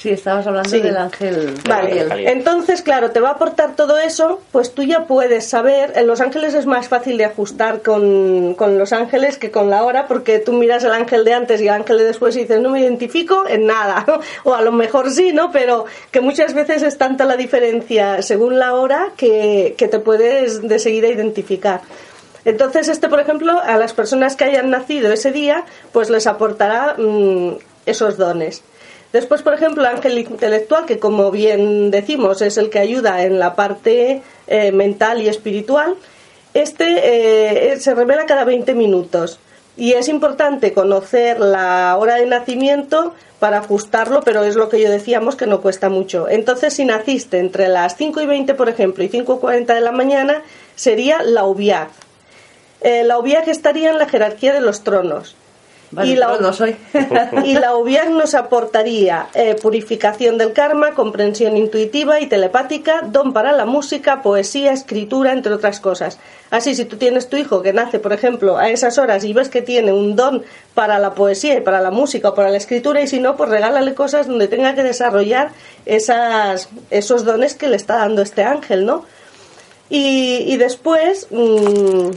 [0.02, 1.54] Sí, estabas hablando del ángel.
[1.70, 5.94] Vale, entonces, claro, te va a aportar todo eso, pues tú ya puedes saber.
[5.96, 10.08] En Los Ángeles es más fácil de ajustar con, Los Ángeles que con la hora,
[10.08, 12.72] porque tú miras el ángel de antes y el ángel de después y dices, no
[12.72, 14.04] me identifico en nada.
[14.44, 15.52] o a lo mejor sí, ¿no?
[15.52, 20.80] Pero que muchas veces es tanta la diferencia según la hora que, te puedes de
[20.80, 21.82] seguida identificar.
[22.44, 26.96] Entonces, este, por ejemplo, a las personas que hayan nacido ese día, pues les aportará
[26.98, 27.52] mm,
[27.86, 28.64] esos dones.
[29.14, 33.40] Después, por ejemplo, el ángel intelectual, que como bien decimos es el que ayuda en
[33.40, 35.96] la parte eh, mental y espiritual,
[36.54, 39.40] este eh, se revela cada 20 minutos.
[39.78, 44.90] Y es importante conocer la hora de nacimiento para ajustarlo, pero es lo que yo
[44.90, 46.30] decíamos que no cuesta mucho.
[46.30, 49.82] Entonces, si naciste entre las 5 y 20, por ejemplo, y 5 y 40 de
[49.82, 50.42] la mañana,
[50.76, 51.90] sería la Ubiag.
[52.82, 55.36] Eh, la Ubiag estaría en la jerarquía de los tronos
[56.04, 56.76] y, la, soy.
[57.44, 57.72] y la
[58.10, 64.72] nos aportaría eh, purificación del karma, comprensión intuitiva y telepática, don para la música, poesía,
[64.72, 66.18] escritura, entre otras cosas.
[66.50, 69.50] Así, si tú tienes tu hijo que nace, por ejemplo, a esas horas y ves
[69.50, 73.02] que tiene un don para la poesía y para la música o para la escritura,
[73.02, 75.52] y si no, pues regálale cosas donde tenga que desarrollar
[75.86, 79.06] esas, esos dones que le está dando este ángel, ¿no?
[79.90, 81.28] Y, después...
[81.32, 82.12] Mm,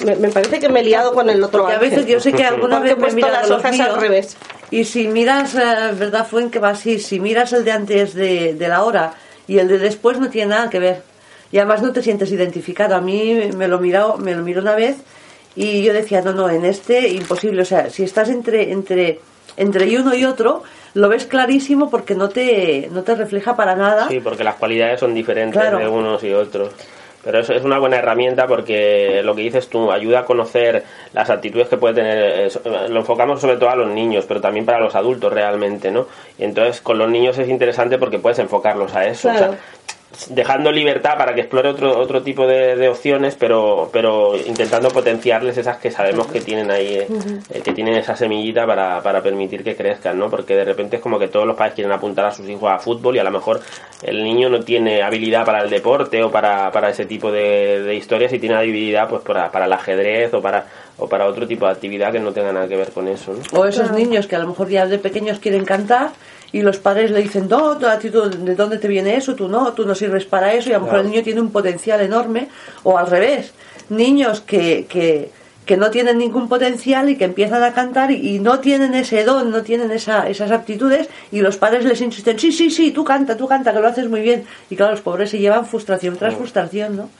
[0.00, 2.44] me, parece que me he liado con el otro Porque a veces yo sé que
[2.44, 4.36] alguna vez me he las hojas al revés.
[4.70, 6.50] Y si miras, eh, ¿verdad, Fuen?
[6.50, 6.98] Que va así.
[6.98, 9.14] Si miras el de antes de, de la hora
[9.46, 11.02] y el de después no tiene nada que ver.
[11.52, 12.94] Y además no te sientes identificado.
[12.96, 14.96] A mí me lo miró, me lo miró una vez
[15.56, 17.62] y yo decía, no, no, en este imposible.
[17.62, 19.20] O sea, si estás entre, entre,
[19.56, 24.08] entre uno y otro, lo ves clarísimo porque no te, no te refleja para nada.
[24.08, 26.70] Sí, porque las cualidades son diferentes de unos y otros.
[27.24, 31.30] Pero eso es una buena herramienta porque lo que dices tú ayuda a conocer las
[31.30, 32.52] actitudes que puede tener.
[32.90, 36.06] Lo enfocamos sobre todo a los niños, pero también para los adultos realmente, ¿no?
[36.38, 39.30] Y entonces con los niños es interesante porque puedes enfocarlos a eso
[40.30, 45.78] dejando libertad para que explore otro, otro tipo de, opciones, pero, pero intentando potenciarles esas
[45.78, 47.06] que sabemos que tienen ahí, eh,
[47.50, 50.28] eh, que tienen esa semillita para, para permitir que crezcan, ¿no?
[50.30, 52.78] Porque de repente es como que todos los padres quieren apuntar a sus hijos a
[52.78, 53.60] fútbol y a lo mejor
[54.02, 57.94] el niño no tiene habilidad para el deporte o para, para ese tipo de, de
[57.94, 60.66] historias y tiene habilidad pues para, para el ajedrez o para,
[60.98, 63.58] o para otro tipo de actividad que no tenga nada que ver con eso, ¿no?
[63.58, 66.12] O esos niños que a lo mejor ya de pequeños quieren cantar
[66.52, 69.34] y los padres le dicen, no, ¿de dónde te viene eso?
[69.34, 71.50] Tú no, tú no sirves para eso y a lo mejor el niño tiene un
[71.50, 72.48] potencial enorme
[72.84, 73.54] o al revés,
[73.88, 75.30] niños que, que,
[75.66, 79.50] que no tienen ningún potencial y que empiezan a cantar y, no tienen ese don,
[79.50, 83.36] no tienen esa, esas aptitudes y los padres les insisten, sí, sí, sí, tú canta,
[83.36, 84.44] tú canta, que lo haces muy bien.
[84.70, 87.10] Y claro, los pobres se llevan frustración tras frustración, ¿no?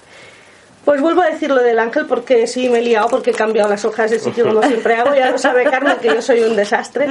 [0.85, 3.71] Pues vuelvo a decir lo del ángel porque sí me he liado porque he cambiado
[3.71, 5.15] las hojas de sitio como siempre hago.
[5.15, 7.09] Ya lo sabe Carmen que yo soy un desastre.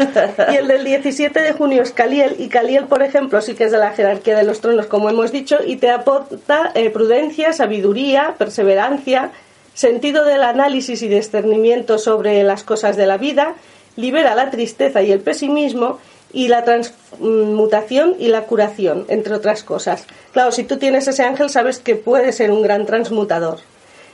[0.51, 2.35] Y el del 17 de junio es Caliel.
[2.37, 5.31] Y Caliel, por ejemplo, sí que es de la jerarquía de los tronos, como hemos
[5.31, 9.31] dicho, y te aporta eh, prudencia, sabiduría, perseverancia,
[9.73, 13.55] sentido del análisis y discernimiento sobre las cosas de la vida,
[13.95, 15.99] libera la tristeza y el pesimismo
[16.33, 20.05] y la transmutación y la curación, entre otras cosas.
[20.33, 23.59] Claro, si tú tienes ese ángel, sabes que puede ser un gran transmutador.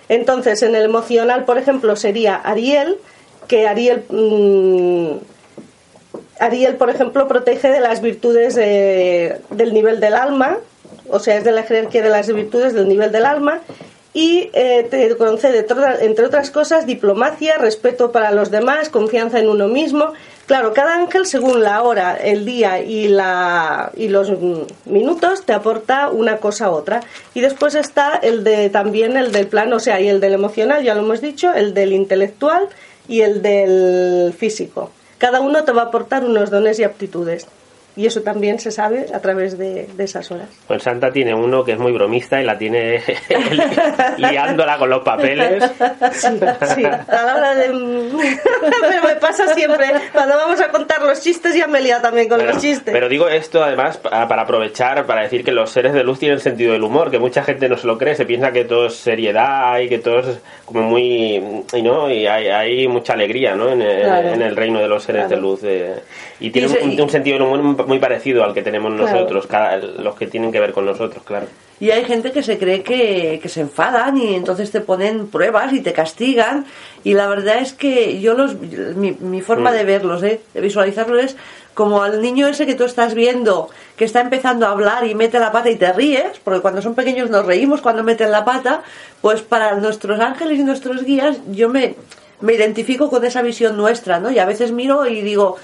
[0.09, 2.97] Entonces, en el emocional, por ejemplo, sería Ariel,
[3.47, 5.17] que Ariel, mm,
[6.39, 10.57] Ariel por ejemplo, protege de las virtudes del nivel del alma,
[11.09, 13.61] o sea, es de la jerarquía de las virtudes del nivel del alma,
[14.13, 15.65] y eh, te concede,
[16.01, 20.13] entre otras cosas, diplomacia, respeto para los demás, confianza en uno mismo,
[20.49, 24.31] Claro, cada ángel, según la hora, el día y, la, y los
[24.85, 27.01] minutos, te aporta una cosa u otra.
[27.35, 30.83] Y después está el de también el del plano, o sea, y el del emocional,
[30.83, 32.67] ya lo hemos dicho, el del intelectual
[33.07, 34.89] y el del físico.
[35.19, 37.45] Cada uno te va a aportar unos dones y aptitudes.
[37.99, 40.47] Y eso también se sabe a través de, esas horas.
[40.65, 43.03] Pues Santa tiene uno que es muy bromista y la tiene
[44.17, 45.69] liándola con los papeles.
[46.13, 47.67] Sí, a la hora de...
[49.03, 52.61] me pasa siempre, cuando vamos a contar los chistes ya me lía también con los
[52.61, 52.93] chistes.
[52.93, 56.71] Pero digo esto además para aprovechar, para decir que los seres de luz tienen sentido
[56.71, 59.77] del humor, que mucha gente no se lo cree, se piensa que todo es seriedad
[59.79, 61.43] y que todo es como muy...
[61.73, 63.69] y no, y hay, hay mucha alegría ¿no?
[63.69, 65.63] en, el, reino de los seres de luz.
[66.39, 70.27] y tiene un, sentido del humor muy parecido al que tenemos nosotros, cada, los que
[70.27, 71.47] tienen que ver con nosotros, claro.
[71.81, 75.73] Y hay gente que se cree que, que, se enfadan y entonces te ponen pruebas
[75.73, 76.65] y te castigan.
[77.05, 79.73] Y la verdad es que yo los, mi, mi forma mm.
[79.73, 80.41] de verlos, ¿eh?
[80.53, 81.37] de visualizarlos es
[81.73, 85.39] como al niño ese que tú estás viendo que está empezando a hablar y mete
[85.39, 88.83] la pata y te ríes, porque cuando son pequeños nos reímos cuando meten la pata,
[89.21, 91.95] pues para nuestros ángeles y nuestros guías yo me,
[92.41, 94.29] me identifico con esa visión nuestra, ¿no?
[94.29, 95.55] Y a veces miro y digo,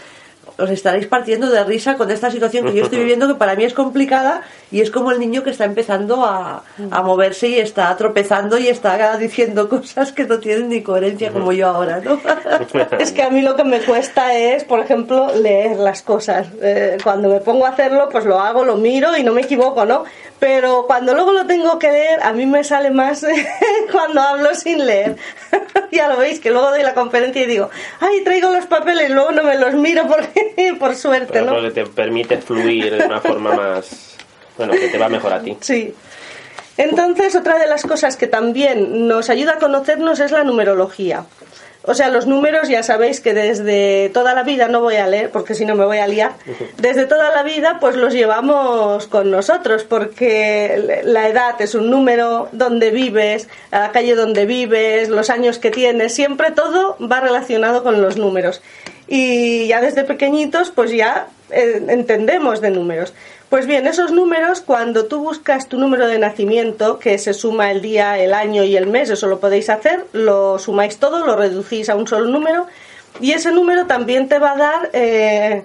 [0.58, 3.64] os estaréis partiendo de risa con esta situación que yo estoy viviendo que para mí
[3.64, 4.42] es complicada
[4.72, 8.68] y es como el niño que está empezando a, a moverse y está tropezando y
[8.68, 12.20] está diciendo cosas que no tienen ni coherencia como yo ahora, ¿no?
[13.00, 16.48] es que a mí lo que me cuesta es, por ejemplo, leer las cosas.
[16.62, 19.86] Eh, cuando me pongo a hacerlo, pues lo hago, lo miro y no me equivoco,
[19.86, 20.04] ¿no?
[20.40, 23.26] Pero cuando luego lo tengo que leer, a mí me sale más
[23.92, 25.16] cuando hablo sin leer.
[25.92, 29.14] ya lo veis, que luego doy la conferencia y digo, ay, traigo los papeles, y
[29.14, 30.45] luego no me los miro porque,
[30.80, 31.54] por suerte, ¿no?
[31.54, 34.16] Porque te permite fluir de una forma más,
[34.58, 35.58] bueno, que te va mejor a ti.
[35.62, 35.94] Sí.
[36.78, 41.26] Entonces, otra de las cosas que también nos ayuda a conocernos es la numerología.
[41.88, 45.30] O sea, los números ya sabéis que desde toda la vida, no voy a leer
[45.30, 46.32] porque si no me voy a liar,
[46.78, 52.50] desde toda la vida pues los llevamos con nosotros porque la edad es un número,
[52.52, 58.02] donde vives, la calle donde vives, los años que tienes, siempre todo va relacionado con
[58.02, 58.64] los números.
[59.08, 63.14] Y ya desde pequeñitos pues ya eh, entendemos de números.
[63.50, 67.82] Pues bien, esos números, cuando tú buscas tu número de nacimiento, que se suma el
[67.82, 71.90] día, el año y el mes, eso lo podéis hacer, lo sumáis todo, lo reducís
[71.90, 72.66] a un solo número,
[73.22, 75.64] y ese número también te va a dar eh,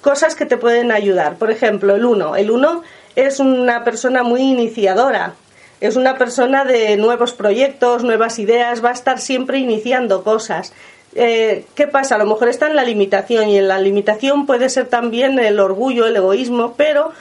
[0.00, 1.36] cosas que te pueden ayudar.
[1.36, 2.36] Por ejemplo, el 1.
[2.36, 2.82] El 1
[3.14, 5.34] es una persona muy iniciadora,
[5.80, 10.72] es una persona de nuevos proyectos, nuevas ideas, va a estar siempre iniciando cosas.
[11.14, 12.16] Eh, ¿qué pasa?
[12.16, 15.60] A lo mejor está en la limitación y en la limitación puede ser también el
[15.60, 17.12] orgullo, el egoísmo, pero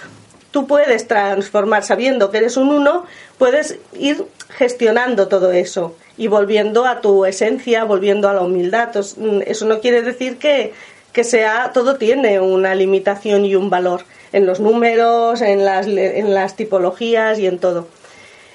[0.51, 3.05] tú puedes transformar, sabiendo que eres un uno,
[3.37, 8.89] puedes ir gestionando todo eso y volviendo a tu esencia, volviendo a la humildad.
[9.17, 10.73] Mm, eso no quiere decir que,
[11.11, 16.33] que sea, todo tiene una limitación y un valor en los números, en las, en
[16.33, 17.87] las tipologías y en todo.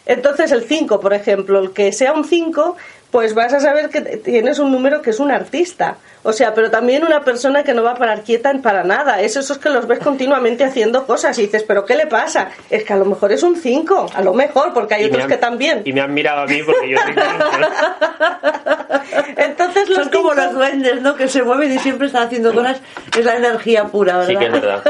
[0.06, 2.76] Entonces el 5, por ejemplo, el que sea un 5
[3.10, 5.96] pues vas a saber que tienes un número que es un artista.
[6.28, 9.22] O sea, pero también una persona que no va a parar quieta para nada.
[9.22, 12.50] Es esos que los ves continuamente haciendo cosas y dices, ¿pero qué le pasa?
[12.68, 15.38] Es que a lo mejor es un 5, a lo mejor, porque hay otros que
[15.38, 15.80] también.
[15.86, 17.14] Y me han mirado a mí porque yo soy
[19.38, 21.16] Entonces los Son como los duendes, ¿no?
[21.16, 22.82] Que se mueven y siempre están haciendo cosas.
[23.16, 24.28] Es la energía pura, ¿verdad?
[24.28, 24.82] Sí, que es verdad.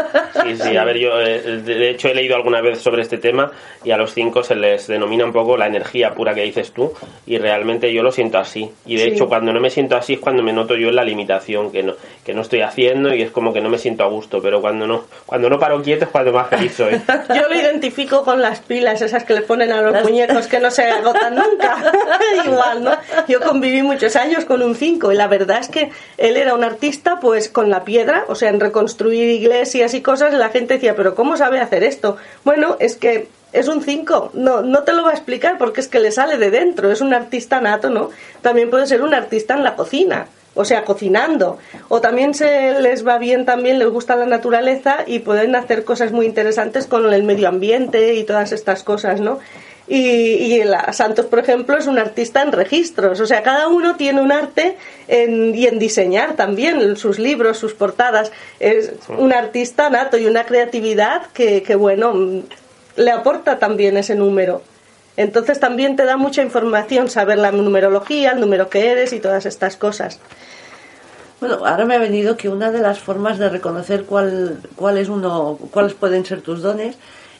[0.43, 0.77] Sí, sí.
[0.77, 3.53] A ver, yo eh, de hecho he leído alguna vez sobre este tema
[3.85, 6.93] y a los 5 se les denomina un poco la energía pura que dices tú
[7.27, 8.69] y realmente yo lo siento así.
[8.87, 11.05] Y de hecho cuando no me siento así es cuando me noto yo en la
[11.05, 11.28] limitación
[11.73, 14.41] que no, que no estoy haciendo y es como que no me siento a gusto,
[14.43, 16.93] pero cuando no, cuando no paro quieto es cuando más feliz soy.
[17.29, 20.71] Yo lo identifico con las pilas, esas que le ponen a los muñecos que no
[20.71, 21.77] se agotan nunca.
[22.45, 22.93] Igual, ¿no?
[23.29, 26.65] Yo conviví muchos años con un 5 y la verdad es que él era un
[26.65, 30.97] artista pues con la piedra, o sea, en reconstruir iglesias y cosas, la gente decía,
[30.97, 32.17] pero ¿cómo sabe hacer esto?
[32.45, 35.89] Bueno, es que es un 5, no, no te lo va a explicar porque es
[35.89, 38.11] que le sale de dentro, es un artista nato, ¿no?
[38.43, 40.29] También puede ser un artista en la cocina,
[40.59, 41.59] o sea, cocinando.
[41.89, 46.11] O también se les va bien, también les gusta la naturaleza y pueden hacer cosas
[46.11, 49.39] muy interesantes con el medio ambiente y todas estas cosas, ¿no?
[49.87, 53.21] Y, y Santos, por ejemplo, es un artista en registros.
[53.21, 57.75] O sea, cada uno tiene un arte en, y en diseñar también sus libros, sus
[57.75, 58.33] portadas.
[58.59, 62.43] Es un artista nato y una creatividad que, que, bueno,
[62.97, 64.61] le aporta también ese número.
[65.19, 69.47] Entonces también te da mucha información saber la numerología, el número que eres y todas
[69.47, 70.21] estas cosas.
[71.41, 75.09] Bueno, ahora me ha venido que una de las formas de reconocer cuál, cuál es
[75.09, 76.95] uno, cuáles pueden ser tus dones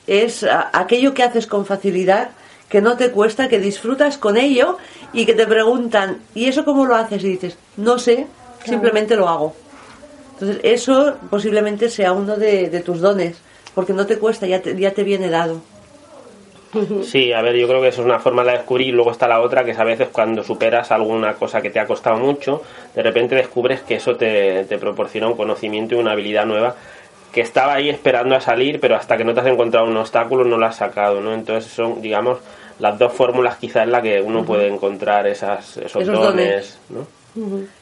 [0.09, 2.31] es aquello que haces con facilidad,
[2.69, 4.77] que no te cuesta, que disfrutas con ello
[5.13, 7.23] y que te preguntan, ¿y eso cómo lo haces?
[7.23, 8.27] Y dices, no sé,
[8.65, 9.55] simplemente lo hago.
[10.33, 13.37] Entonces, eso posiblemente sea uno de, de tus dones,
[13.73, 15.61] porque no te cuesta, ya ya te viene dado.
[17.03, 18.93] Sí, a ver, yo creo que eso es una forma de descubrir.
[18.95, 21.87] Luego está la otra, que es a veces cuando superas alguna cosa que te ha
[21.87, 22.63] costado mucho,
[22.95, 26.77] de repente descubres que eso te, te proporciona un conocimiento y una habilidad nueva
[27.33, 30.45] que estaba ahí esperando a salir, pero hasta que no te has encontrado un obstáculo
[30.45, 31.35] no lo has sacado, ¿no?
[31.35, 32.39] Entonces son, digamos,
[32.79, 37.07] las dos fórmulas quizás en las que uno puede encontrar esas, esos, dones, ¿no?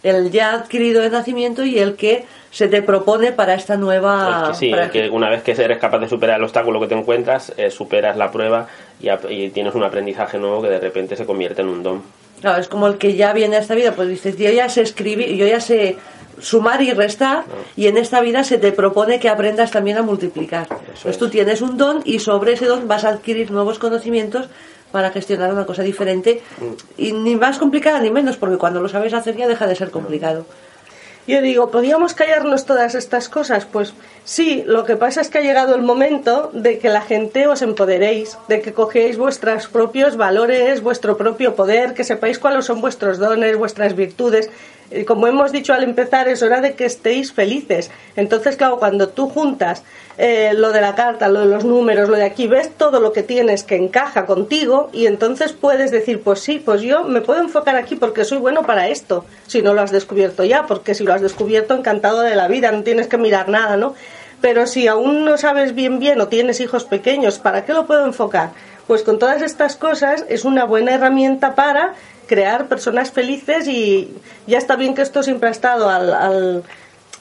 [0.03, 4.55] El ya adquirido de nacimiento y el que se te propone para esta nueva...
[4.55, 7.71] sí, que una vez que eres capaz de superar el obstáculo que te encuentras, eh,
[7.71, 8.67] superas la prueba
[9.01, 12.03] y, tienes un aprendizaje nuevo que de repente se convierte en un don.
[12.41, 14.83] Claro, es como el que ya viene a esta vida, pues dices, yo ya sé
[14.83, 15.97] escribir, yo ya sé
[16.41, 17.45] sumar y restar
[17.77, 20.69] y en esta vida se te propone que aprendas también a multiplicar.
[21.03, 24.49] pues tú tienes un don y sobre ese don vas a adquirir nuevos conocimientos
[24.93, 26.43] para gestionar una cosa diferente
[26.97, 29.91] y ni más complicada ni menos, porque cuando lo sabes hacer ya deja de ser
[29.91, 30.47] complicado.
[31.27, 33.65] Yo digo, ¿podríamos callarnos todas estas cosas?
[33.65, 33.95] Pues
[34.25, 37.63] sí, lo que pasa es que ha llegado el momento de que la gente os
[37.63, 43.19] empoderéis, de que cogéis vuestros propios valores, vuestro propio poder, que sepáis cuáles son vuestros
[43.19, 44.51] dones, vuestras virtudes.
[44.91, 47.91] Eh, como hemos dicho al empezar, es hora de que estéis felices.
[48.15, 49.83] Entonces, claro, cuando tú juntas
[50.19, 53.13] eh, lo de la carta, lo de los números, lo de aquí, ves todo lo
[53.13, 57.41] que tienes que encaja contigo y entonces puedes decir, pues sí, pues yo me puedo
[57.41, 61.05] enfocar aquí porque soy bueno para esto, si no lo has descubierto ya, porque si
[61.05, 63.95] lo has descubierto, encantado de la vida, no tienes que mirar nada, ¿no?
[64.41, 68.07] Pero si aún no sabes bien bien o tienes hijos pequeños, ¿para qué lo puedo
[68.07, 68.51] enfocar?
[68.87, 71.95] Pues con todas estas cosas es una buena herramienta para
[72.27, 74.15] crear personas felices y
[74.47, 76.65] ya está bien que esto siempre ha estado al, al,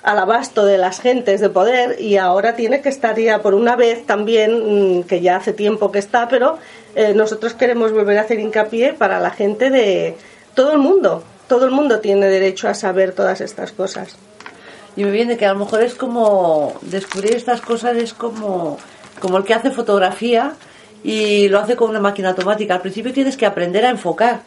[0.04, 4.06] abasto de las gentes de poder y ahora tiene que estar ya por una vez
[4.06, 6.60] también, mm, que ya hace tiempo que está, pero
[6.95, 10.15] eh, nosotros queremos volver a hacer hincapié para la gente de
[10.54, 11.23] todo el mundo.
[11.47, 14.15] Todo el mundo tiene derecho a saber todas estas cosas.
[14.95, 18.78] Y me viene que a lo mejor es como descubrir estas cosas es como,
[19.19, 20.54] como el que hace fotografía
[21.05, 22.73] y lo hace con una máquina automática.
[22.73, 24.41] Al principio tienes que aprender a enfocar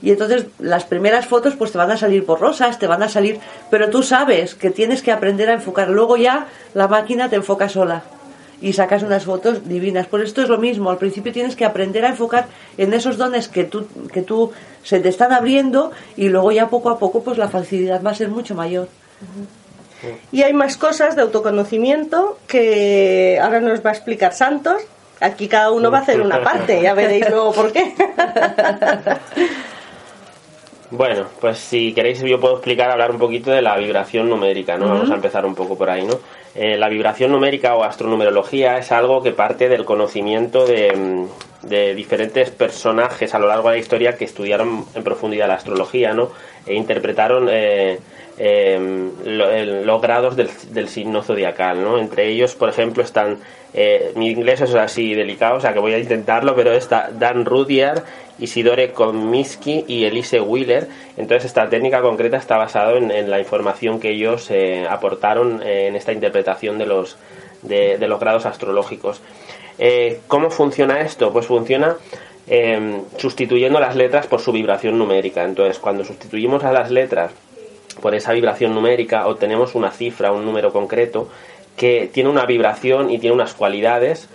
[0.00, 3.40] y entonces las primeras fotos pues te van a salir borrosas, te van a salir,
[3.70, 5.90] pero tú sabes que tienes que aprender a enfocar.
[5.90, 8.04] Luego ya la máquina te enfoca sola
[8.62, 10.06] y sacas unas fotos divinas.
[10.06, 12.46] Por esto es lo mismo, al principio tienes que aprender a enfocar
[12.78, 14.50] en esos dones que tú, que tú
[14.82, 18.14] se te están abriendo y luego ya poco a poco pues la facilidad va a
[18.14, 18.88] ser mucho mayor.
[20.32, 24.80] Y hay más cosas de autoconocimiento que ahora nos va a explicar Santos.
[25.20, 27.94] Aquí cada uno va a hacer una parte, ya veréis luego por qué.
[30.90, 34.88] Bueno, pues si queréis yo puedo explicar, hablar un poquito de la vibración numérica, ¿no?
[34.88, 36.14] Vamos a empezar un poco por ahí, ¿no?
[36.54, 41.94] Eh, la vibración numérica o astronumerología es algo que parte del conocimiento de, mm, de,
[41.94, 46.30] diferentes personajes a lo largo de la historia que estudiaron en profundidad la astrología, ¿no?
[46.66, 47.98] E interpretaron eh,
[48.38, 51.98] em, los grados del, signo zodiacal, ¿no?
[51.98, 53.38] Entre ellos, por ejemplo, están...
[53.74, 57.44] Eh, mi inglés es así delicado, o sea que voy a intentarlo, pero está Dan
[57.44, 58.02] Rudyard
[58.38, 60.88] Isidore Comiskey y Elise Wheeler.
[61.16, 65.96] Entonces esta técnica concreta está basada en, la información que ellos eh, aportaron eh, en
[65.96, 67.18] esta interpretación de los,
[67.62, 69.20] de, los grados astrológicos.
[70.28, 71.32] ¿Cómo funciona esto?
[71.32, 71.96] Pues funciona
[72.46, 75.44] em, sustituyendo las letras por su vibración numérica.
[75.44, 77.32] Entonces cuando sustituimos a las letras
[78.00, 81.28] por esa vibración numérica obtenemos una cifra, un número concreto
[81.76, 84.28] que tiene una vibración y tiene unas cualidades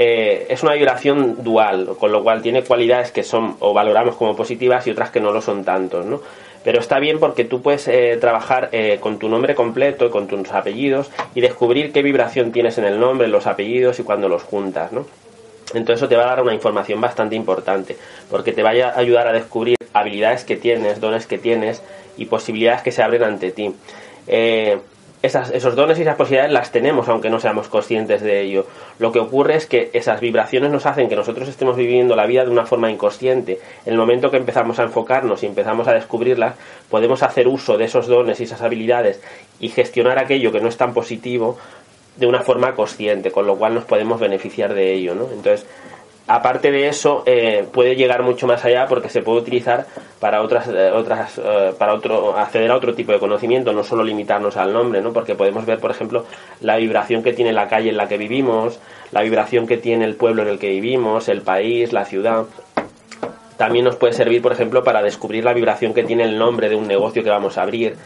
[0.00, 4.36] eh, es una vibración dual, con lo cual tiene cualidades que son o valoramos como
[4.36, 6.20] positivas y otras que no lo son tantos, ¿no?
[6.62, 10.52] Pero está bien porque tú puedes eh, trabajar eh, con tu nombre completo con tus
[10.52, 14.92] apellidos y descubrir qué vibración tienes en el nombre, los apellidos y cuando los juntas,
[14.92, 15.04] ¿no?
[15.74, 17.96] Entonces eso te va a dar una información bastante importante,
[18.30, 21.82] porque te va a ayudar a descubrir habilidades que tienes, dones que tienes
[22.18, 23.74] y posibilidades que se abren ante ti
[25.22, 28.66] esas, esos dones y esas posibilidades las tenemos aunque no seamos conscientes de ello.
[28.98, 32.44] Lo que ocurre es que esas vibraciones nos hacen que nosotros estemos viviendo la vida
[32.44, 33.58] de una forma inconsciente.
[33.84, 36.54] En el momento que empezamos a enfocarnos y empezamos a descubrirlas,
[36.88, 39.20] podemos hacer uso de esos dones y esas habilidades
[39.58, 41.58] y gestionar aquello que no es tan positivo
[42.16, 45.28] de una forma consciente, con lo cual nos podemos beneficiar de ello, ¿no?
[45.32, 45.66] Entonces,
[46.28, 49.86] aparte de eso eh, puede llegar mucho más allá porque se puede utilizar
[50.20, 54.04] para otras eh, otras eh, para otro acceder a otro tipo de conocimiento no solo
[54.04, 56.26] limitarnos al nombre no porque podemos ver por ejemplo
[56.60, 58.78] la vibración que tiene la calle en la que vivimos
[59.10, 62.44] la vibración que tiene el pueblo en el que vivimos el país la ciudad.
[63.56, 66.76] También nos puede servir por ejemplo para descubrir la vibración que tiene el nombre de
[66.76, 67.96] un negocio que vamos a abrir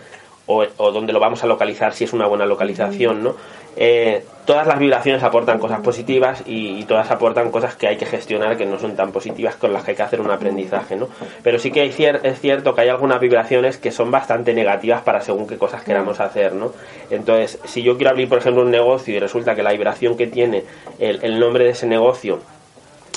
[0.46, 3.34] o, o dónde lo vamos a localizar si es una buena localización no
[3.76, 8.56] eh, todas las vibraciones aportan cosas positivas y, todas aportan cosas que hay que gestionar
[8.56, 11.08] que no son tan positivas con las que hay que hacer un aprendizaje, ¿no?
[11.42, 15.46] Pero sí que es cierto que hay algunas vibraciones que son bastante negativas para según
[15.46, 16.72] qué cosas queramos hacer, ¿no?
[17.10, 20.26] Entonces, si yo quiero abrir, por ejemplo, un negocio y resulta que la vibración que
[20.26, 20.64] tiene
[20.98, 22.40] el, nombre de ese negocio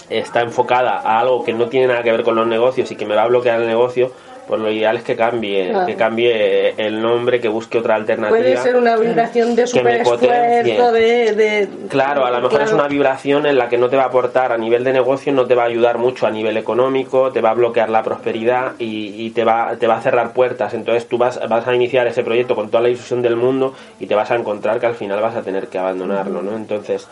[0.09, 3.05] está enfocada a algo que no tiene nada que ver con los negocios y que
[3.05, 4.11] me va a bloquear el negocio,
[4.47, 5.85] pues lo ideal es que cambie, Claro.
[5.85, 8.37] que cambie el nombre, que busque otra alternativa.
[8.37, 10.73] Puede ser una vibración de que super me potencie.
[10.73, 13.95] esfuerzo, de, de- Claro, a lo mejor es una vibración en la que no te
[13.97, 16.57] va a aportar a nivel de negocio, no te va a ayudar mucho a nivel
[16.57, 20.33] económico, te va a bloquear la prosperidad y, y te, va, te va a cerrar
[20.33, 20.73] puertas.
[20.73, 24.05] Entonces tú vas, vas a iniciar ese proyecto con toda la ilusión del mundo y
[24.07, 26.55] te vas a encontrar que al final vas a tener que abandonarlo, ¿no?
[26.55, 27.07] Entonces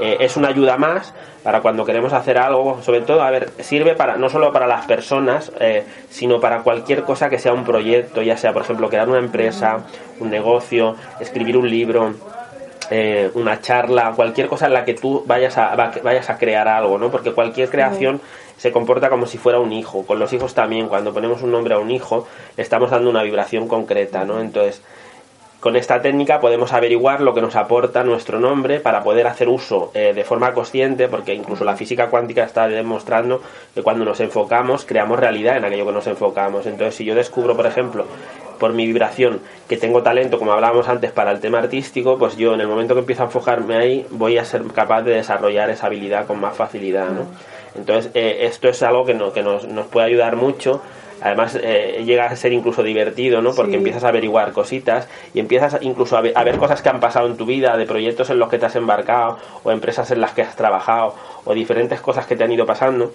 [0.00, 3.94] eh, es una ayuda más para cuando queremos hacer algo, sobre todo, a ver, sirve
[3.94, 8.20] para no solo para las personas, eh, sino para cualquier cosa que sea un proyecto,
[8.22, 9.78] ya sea, por ejemplo, crear una empresa,
[10.20, 12.14] un negocio, escribir un libro,
[12.90, 16.68] eh, una charla, cualquier cosa en la que tú vayas a, va- vayas a crear
[16.68, 17.10] algo, ¿no?
[17.10, 18.20] Porque cualquier creación
[18.56, 20.06] se comporta como si fuera un hijo.
[20.06, 22.26] Con los hijos también, cuando ponemos un nombre a un hijo,
[22.56, 24.40] le estamos dando una vibración concreta, ¿no?
[24.40, 24.82] Entonces,
[25.66, 29.90] con esta técnica podemos averiguar lo que nos aporta nuestro nombre para poder hacer uso
[29.94, 33.42] eh, de forma consciente, porque incluso la física cuántica está demostrando
[33.74, 36.66] que cuando nos enfocamos creamos realidad en aquello que nos enfocamos.
[36.66, 38.04] Entonces, si yo descubro, por ejemplo,
[38.60, 42.54] por mi vibración que tengo talento, como hablábamos antes, para el tema artístico, pues yo
[42.54, 45.86] en el momento que empiezo a enfocarme ahí voy a ser capaz de desarrollar esa
[45.88, 47.08] habilidad con más facilidad.
[47.08, 47.22] ¿no?
[47.74, 50.80] Entonces, eh, esto es algo que, no- que nos, nos puede ayudar mucho.
[51.20, 53.54] Además, eh, llega a ser incluso divertido, ¿no?
[53.54, 53.78] Porque Sí.
[53.78, 57.26] empiezas a averiguar cositas y empiezas incluso a ver, a ver cosas que han pasado
[57.26, 60.32] en tu vida, de proyectos en los que te has embarcado, o empresas en las
[60.32, 61.14] que has trabajado,
[61.44, 63.12] o diferentes cosas que te han ido pasando.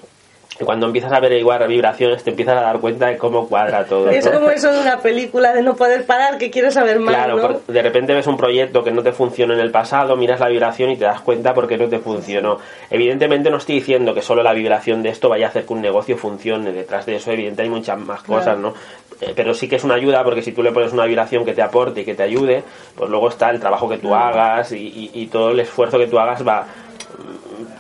[0.62, 4.10] Y cuando empiezas a averiguar vibraciones, te empiezas a dar cuenta de cómo cuadra todo.
[4.10, 4.34] Es ¿no?
[4.34, 7.42] como eso de una película de no poder parar, que quieres saber más, Claro, ¿no?
[7.42, 10.48] por- de repente ves un proyecto que no te funcionó en el pasado, miras la
[10.50, 12.60] vibración y te das cuenta por qué no te funcionó.
[12.90, 15.82] Evidentemente no estoy diciendo que solo la vibración de esto vaya a hacer que un
[15.82, 16.72] negocio funcione.
[16.72, 18.74] Detrás de eso, evidentemente, hay muchas más cosas, ¿no?
[19.20, 21.54] Eh, pero sí que es una ayuda porque si tú le pones una vibración que
[21.54, 22.64] te aporte y que te ayude,
[22.96, 26.08] pues luego está el trabajo que tú hagas y, y- y todo el esfuerzo que
[26.08, 26.66] tú hagas va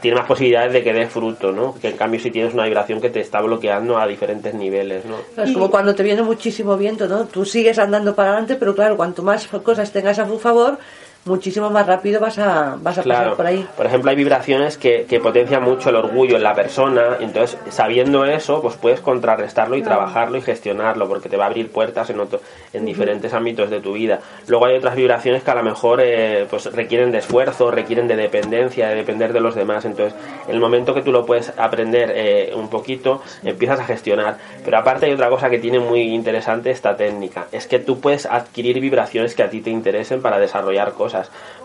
[0.01, 1.75] tiene más posibilidades de que dé fruto, ¿no?
[1.79, 5.17] Que en cambio si tienes una vibración que te está bloqueando a diferentes niveles, ¿no?
[5.41, 7.25] Es como cuando te viene muchísimo viento, ¿no?
[7.25, 10.77] Tú sigues andando para adelante, pero claro, cuanto más cosas tengas a tu favor,
[11.25, 13.67] muchísimo más rápido vas a, vas a pasar por ahí.
[13.77, 18.25] Por ejemplo, hay vibraciones que, que potencian mucho el orgullo en la persona, entonces sabiendo
[18.25, 22.19] eso, pues puedes contrarrestarlo y trabajarlo y gestionarlo, porque te va a abrir puertas en
[22.19, 22.41] otro,
[22.73, 24.19] en diferentes ámbitos de tu vida.
[24.47, 28.15] Luego hay otras vibraciones que a lo mejor eh, pues requieren de esfuerzo, requieren de
[28.15, 29.85] dependencia, de depender de los demás.
[29.85, 30.17] Entonces,
[30.47, 34.37] en el momento que tú lo puedes aprender eh, un poquito, empiezas a gestionar.
[34.65, 38.25] Pero aparte hay otra cosa que tiene muy interesante esta técnica, es que tú puedes
[38.25, 41.10] adquirir vibraciones que a ti te interesen para desarrollar cosas.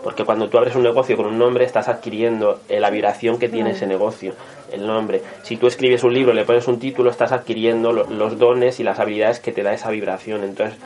[0.03, 3.49] Porque cuando tú abres un negocio con un nombre, estás adquiriendo eh, la vibración que
[3.49, 4.33] tiene ese negocio,
[4.71, 5.21] el nombre.
[5.43, 8.83] Si tú escribes un libro, le pones un título, estás adquiriendo lo- los dones y
[8.83, 10.43] las habilidades que te da esa vibración.
[10.43, 10.77] Entonces,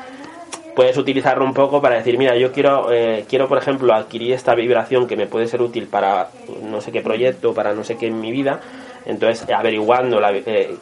[0.76, 4.56] puedes utilizarlo un poco para decir, mira, yo quiero, eh, quiero por ejemplo, adquirir esta
[4.56, 6.30] vibración que me puede ser útil para
[6.64, 8.62] no sé qué proyecto, para no sé qué en mi vida.
[9.06, 10.76] Entonces, averiguando la, eh,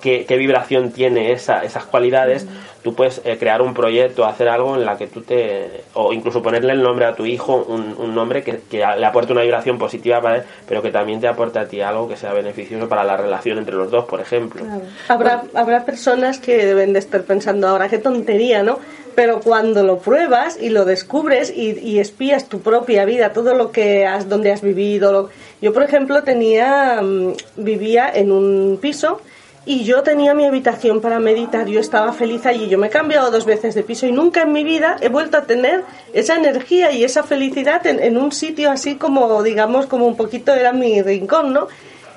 [0.00, 2.46] qué, qué vibración tiene esa, esas cualidades,
[2.84, 5.82] tú puedes eh, crear un proyecto, hacer algo en la que tú te...
[5.94, 9.40] o incluso ponerle el nombre a tu hijo, un, nombre que, que le aporte una
[9.42, 12.86] vibración positiva para él, pero que también te aporte a ti algo que sea beneficioso
[12.88, 14.62] para la relación entre los dos, por ejemplo.
[15.08, 18.78] Habrá, habrá personas que deben de estar pensando ahora, qué tontería, ¿no?
[19.14, 23.72] Pero cuando lo pruebas y lo descubres y, y espías tu propia vida, todo lo
[23.72, 25.10] que has, donde has vivido.
[25.12, 25.30] lo-
[25.62, 29.20] Yo, por ejemplo, tenía, mm, vivía en un piso
[29.66, 33.30] y yo tenía mi habitación para meditar, yo estaba feliz allí, yo me he cambiado
[33.30, 36.92] dos veces de piso y nunca en mi vida he vuelto a tener esa energía
[36.92, 41.00] y esa felicidad en, en un sitio así como, digamos, como un poquito era mi
[41.02, 41.68] rincón, ¿no?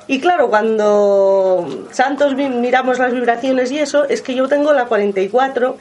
[0.08, 5.78] Y claro, cuando Santos miramos las vibraciones y eso, es que yo tengo la 44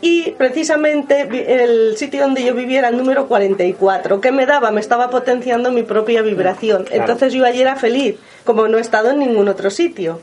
[0.00, 1.22] y precisamente
[1.62, 4.20] el sitio donde yo vivía era el número 44.
[4.20, 4.70] ¿Qué me daba?
[4.70, 6.84] Me estaba potenciando mi propia vibración.
[6.90, 10.20] Entonces yo allí era feliz, como no he estado en ningún otro sitio.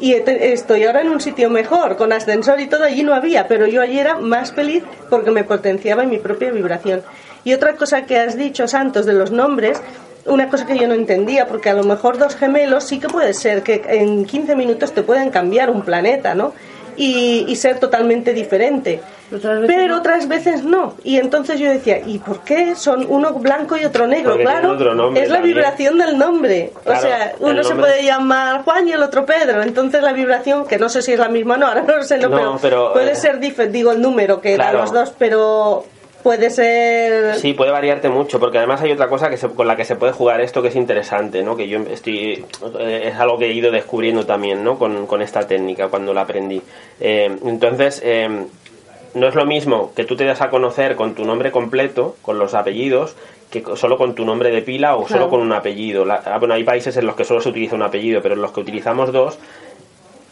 [0.00, 3.66] Y estoy ahora en un sitio mejor, con ascensor y todo, allí no había, pero
[3.66, 7.02] yo allí era más feliz porque me potenciaba en mi propia vibración.
[7.44, 9.80] Y otra cosa que has dicho, Santos, de los nombres,
[10.24, 13.34] una cosa que yo no entendía, porque a lo mejor dos gemelos sí que puede
[13.34, 16.54] ser que en 15 minutos te pueden cambiar un planeta, ¿no?
[16.96, 19.00] Y, y ser totalmente diferente.
[19.34, 19.98] Otras Pero no.
[19.98, 20.94] otras veces no.
[21.04, 24.32] Y entonces yo decía, ¿y por qué son uno blanco y otro negro?
[24.32, 25.42] Porque claro, otro es la también.
[25.42, 26.72] vibración del nombre.
[26.84, 29.62] Claro, o sea, uno se puede llamar Juan y el otro Pedro.
[29.62, 32.18] Entonces la vibración, que no sé si es la misma, no, ahora no lo sé,
[32.18, 34.78] no, No, pero, pero, puede eh, ser diferente, digo el número que claro.
[34.78, 35.84] dan los dos, pero
[36.22, 37.34] puede ser...
[37.36, 39.96] Sí, puede variarte mucho, porque además hay otra cosa que se- con la que se
[39.96, 41.56] puede jugar esto que es interesante, ¿no?
[41.56, 42.44] Que yo estoy,
[42.78, 44.78] eh, es algo que he ido descubriendo también, ¿no?
[44.78, 46.60] Con, con esta técnica cuando la aprendí.
[47.00, 48.28] Eh, entonces, eh,
[49.14, 52.38] no es lo mismo que tú te das a conocer con tu nombre completo, con
[52.38, 53.16] los apellidos,
[53.50, 56.04] que solo con tu nombre de pila o solo con un apellido.
[56.04, 58.42] La- ah, bueno, hay países en los que solo se utiliza un apellido, pero en
[58.42, 59.38] los que utilizamos dos,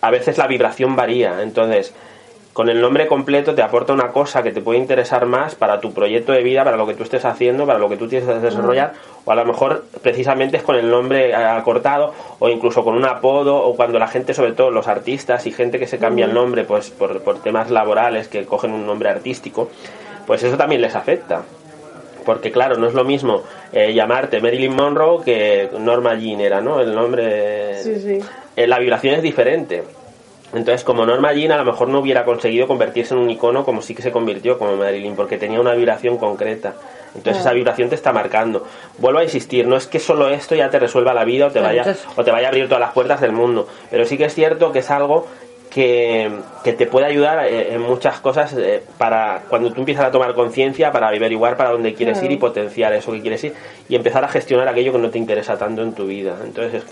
[0.00, 1.42] a veces la vibración varía.
[1.42, 1.92] Entonces,
[2.58, 5.92] con el nombre completo te aporta una cosa que te puede interesar más para tu
[5.92, 8.34] proyecto de vida, para lo que tú estés haciendo, para lo que tú tienes que
[8.34, 8.94] desarrollar,
[9.24, 13.54] o a lo mejor precisamente es con el nombre acortado o incluso con un apodo
[13.62, 16.64] o cuando la gente, sobre todo los artistas y gente que se cambia el nombre
[16.64, 19.70] pues por, por temas laborales que cogen un nombre artístico,
[20.26, 21.42] pues eso también les afecta
[22.26, 26.80] porque claro, no es lo mismo eh, llamarte Marilyn Monroe que Norma Jean era, ¿no?
[26.80, 27.80] El nombre...
[27.84, 28.18] Sí, sí.
[28.56, 29.84] Eh, la vibración es diferente.
[30.54, 33.82] Entonces, como Norma Jean a lo mejor no hubiera conseguido convertirse en un icono como
[33.82, 36.74] sí que se convirtió como Marilyn, porque tenía una vibración concreta.
[37.14, 38.66] Entonces esa vibración te está marcando.
[38.98, 41.60] Vuelvo a insistir, no es que solo esto ya te resuelva la vida o te
[41.60, 41.84] vaya
[42.16, 44.72] o te vaya a abrir todas las puertas del mundo, pero sí que es cierto
[44.72, 45.26] que es algo
[45.70, 46.30] que,
[46.64, 50.92] te puede ayudar eh, en muchas cosas eh, para cuando tú empiezas a tomar conciencia
[50.92, 53.54] para averiguar para dónde quieres ir y potenciar eso que quieres ir
[53.88, 56.36] y empezar a gestionar aquello que no te interesa tanto en tu vida.
[56.42, 56.84] Entonces,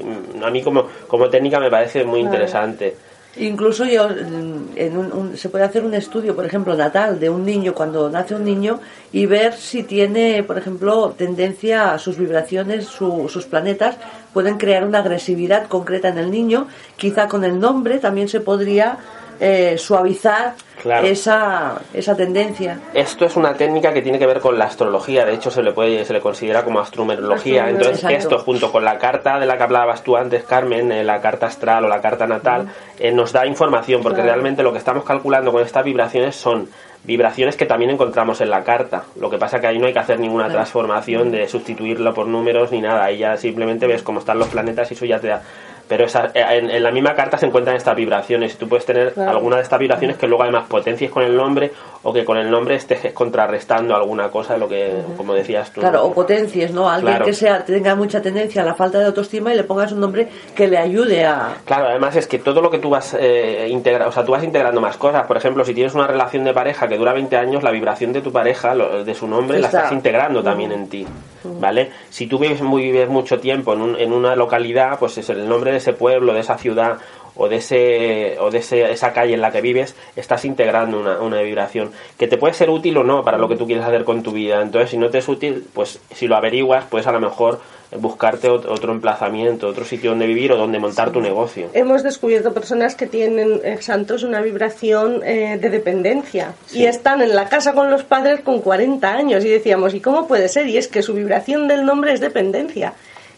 [0.42, 2.94] a mí como, como técnica me parece muy interesante.
[3.38, 7.74] Incluso yo, en un, se puede hacer un estudio, por ejemplo, natal de un niño
[7.74, 8.80] cuando nace un niño
[9.12, 13.96] y ver si tiene, por ejemplo, tendencia a sus vibraciones, sus planetas,
[14.32, 16.66] pueden crear una agresividad concreta en el niño.
[16.96, 18.98] Quizá con el nombre también se podría
[19.40, 20.54] eh, suavizar
[21.02, 22.78] esa, esa tendencia.
[22.94, 25.72] Esto es una técnica que tiene que ver con la astrología, de hecho se le
[25.72, 27.68] puede se le considera como astromerología.
[27.68, 31.20] Entonces esto junto con la carta de la que hablabas tú antes, Carmen, eh, la
[31.20, 32.68] carta astral o la carta natal,
[32.98, 36.68] eh, nos da información porque realmente lo que estamos calculando con estas vibraciones son
[37.04, 39.04] vibraciones que también encontramos en la carta.
[39.20, 42.72] Lo que pasa que ahí no hay que hacer ninguna transformación de sustituirlo por números
[42.72, 43.04] ni nada.
[43.04, 45.42] Ahí ya simplemente ves cómo están los planetas y eso ya te da
[45.88, 48.54] pero esa, eh, en, la misma carta se encuentran estas vibraciones.
[48.54, 51.72] Y tú puedes tener alguna de estas vibraciones que luego además potencies con el nombre
[52.08, 55.80] o que con el nombre estés contrarrestando alguna cosa de lo que, como decías tú.
[55.80, 56.88] Claro, o potencies, ¿no?
[56.88, 59.98] Alguien que sea tenga mucha tendencia a la falta de autoestima y le pongas un
[59.98, 61.56] nombre que le ayude a...
[61.64, 64.44] Claro, además es que todo lo que tú vas eh, integrando, o sea, tú vas
[64.44, 65.26] integrando más cosas.
[65.26, 68.20] Por ejemplo, si tienes una relación de pareja que dura 20 años, la vibración de
[68.20, 71.04] tu pareja, de su nombre, la estás integrando también en ti,
[71.42, 71.90] ¿vale?
[72.08, 75.48] Si tú vives, muy, vives mucho tiempo en, un, en una localidad, pues es el
[75.48, 76.98] nombre de ese pueblo, de esa ciudad
[77.36, 81.20] o de ese o de ese, esa calle en la que vives estás integrando una,
[81.20, 84.04] una, vibración que te puede ser útil o no para lo que tú quieres hacer
[84.04, 84.62] con tu vida.
[84.62, 87.60] Entonces si no te es útil pues si lo averiguas pues a lo mejor
[87.98, 91.68] buscarte otro emplazamiento otro sitio donde vivir o donde montar tu negocio.
[91.72, 97.48] Hemos descubierto personas que tienen santos una vibración eh, de dependencia y están en la
[97.48, 100.66] casa con los padres con 40 años y decíamos ¿y cómo puede ser?
[100.66, 102.94] y es que su vibración del nombre es dependencia.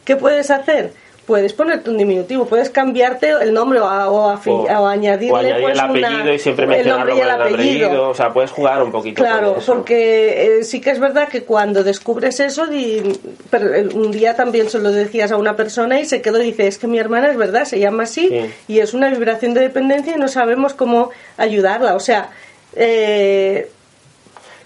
[0.08, 0.94] ¿qué puedes hacer?
[1.28, 6.38] Puedes ponerte un diminutivo, puedes cambiarte el nombre o, o, añadirle pues, el apellido y
[6.38, 8.08] siempre mencionarlo el, el apellido.
[8.08, 9.22] O sea, puedes jugar un poquito.
[9.22, 14.78] Claro, porque eh, sí que es verdad que cuando descubres eso, un día también se
[14.78, 17.36] lo decías a una persona y se quedó y dice, es que mi hermana es
[17.36, 18.30] verdad, se llama así
[18.66, 21.94] y es una vibración de dependencia y no sabemos cómo ayudarla.
[21.94, 22.30] O sea,
[22.74, 23.70] eh,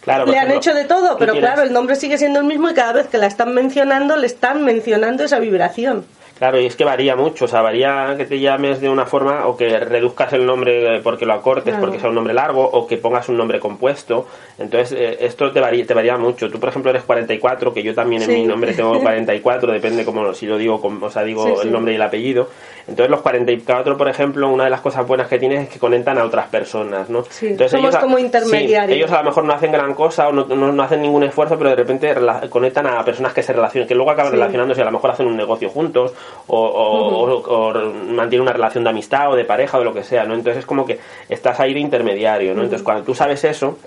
[0.06, 2.92] le han hecho de todo, pero claro, el nombre sigue siendo el mismo y cada
[2.92, 6.06] vez que la están mencionando, le están mencionando esa vibración.
[6.42, 9.46] Claro, y es que varía mucho, o sea, varía que te llames de una forma
[9.46, 12.96] o que reduzcas el nombre porque lo acortes, porque sea un nombre largo, o que
[12.96, 14.26] pongas un nombre compuesto.
[14.58, 16.50] Entonces, eh, esto te varía, te varía mucho.
[16.50, 20.34] Tú, por ejemplo, eres 44, que yo también en mi nombre tengo 44, depende como
[20.34, 22.48] si lo digo, como, o sea, digo el nombre y el apellido.
[22.88, 26.18] Entonces, los 44, por ejemplo, una de las cosas buenas que tienes es que conectan
[26.18, 27.24] a otras personas, ¿no?
[27.40, 28.96] Entonces, somos ellos, como intermediarios.
[28.96, 31.70] ellos a lo mejor no hacen gran cosa o no, no, hacen ningún esfuerzo, pero
[31.70, 32.14] de repente
[32.50, 35.26] conectan a personas que se relacionan, que luego acaban relacionándose y a lo mejor hacen
[35.26, 36.12] un negocio juntos
[36.48, 37.72] o,
[38.08, 40.34] mantiene una relación de amistad o de pareja o de lo que sea, ¿no?
[40.34, 42.62] Entonces es como que estás ahí de intermediario, ¿no?
[42.62, 43.78] Entonces cuando tú sabes eso,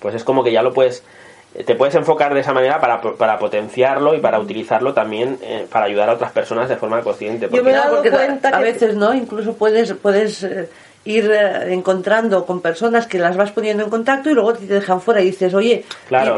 [0.00, 1.04] pues es como que ya lo puedes
[1.52, 5.86] te puedes enfocar de esa manera para, para potenciarlo y para utilizarlo también eh, para
[5.86, 7.46] ayudar a otras personas de forma consciente.
[7.46, 9.12] Porque, Yo me he dado cuenta a, veces, ¿no?
[9.12, 10.70] Incluso puedes, puedes eh,
[11.04, 15.02] ir eh, encontrando con personas que las vas poniendo en contacto y luego te dejan
[15.02, 15.84] fuera y dices, oye,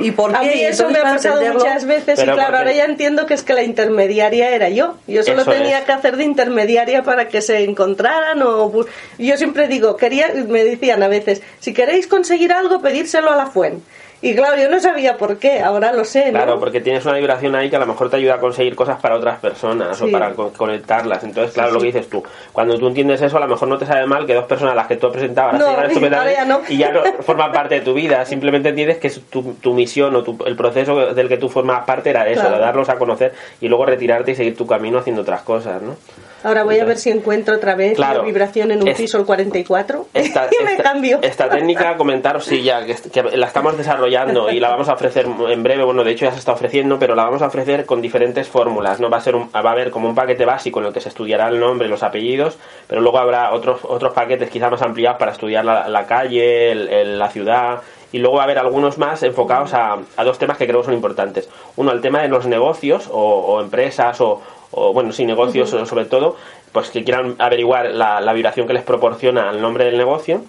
[0.01, 0.37] ¿y, por qué?
[0.37, 3.45] A mí eso me ha pasado muchas veces y claro, ahora ya entiendo que es
[3.45, 4.97] que la intermediaria era yo.
[5.07, 8.85] Yo solo tenía que hacer de intermediaria para que se encontraran o...
[9.19, 13.47] Yo siempre digo, quería, me decían a veces, si queréis conseguir algo, pedírselo a la
[13.47, 13.94] fuente
[14.25, 16.39] y claro, yo no sabía por qué, ahora lo sé, ¿no?
[16.39, 18.99] Claro, porque tienes una vibración ahí que a lo mejor te ayuda a conseguir cosas
[18.99, 21.23] para otras personas o para conectarlas.
[21.25, 23.85] Entonces, claro, lo que dices tú, cuando tú entiendes eso, a lo mejor no te
[23.85, 26.63] sabe mal que dos personas a las que tú presentabas no, ya no.
[26.71, 28.25] y ya no forman parte de tu vida.
[28.25, 32.27] Simplemente entiendes que tu, tu misión o el proceso del que tú formas parte era
[32.27, 35.83] eso, de darlos a conocer y luego retirarte y seguir tu camino haciendo otras cosas,
[35.83, 35.97] ¿no?
[36.45, 38.19] Ahora voy a ver si encuentro otra vez Claro.
[38.21, 41.19] la vibración en un Es- piso el 44 Esta, y me esta- cambio.
[41.23, 45.27] esta técnica, comentaros, sí, ya, que, que la estamos desarrollando y la vamos a ofrecer
[45.49, 45.83] en breve.
[45.85, 49.01] Bueno, de hecho ya se está ofreciendo, pero la vamos a ofrecer con diferentes fórmulas.
[49.01, 51.01] No va a ser un- va a haber como un paquete básico en el que
[51.01, 54.83] se estudiará el nombre y los apellidos, pero luego habrá otros otros paquetes quizá más
[54.83, 57.81] ampliados para estudiar la, la calle, el- el- la ciudad.
[58.13, 60.85] Y luego va a haber algunos más enfocados a, a dos temas que creo que
[60.85, 61.49] son importantes.
[61.75, 64.41] Uno, el tema de los negocios o, o empresas o,
[64.75, 66.37] o, bueno, sí, negocios sobre todo,
[66.73, 70.43] pues que quieran averiguar la, la vibración que les proporciona el nombre del negocio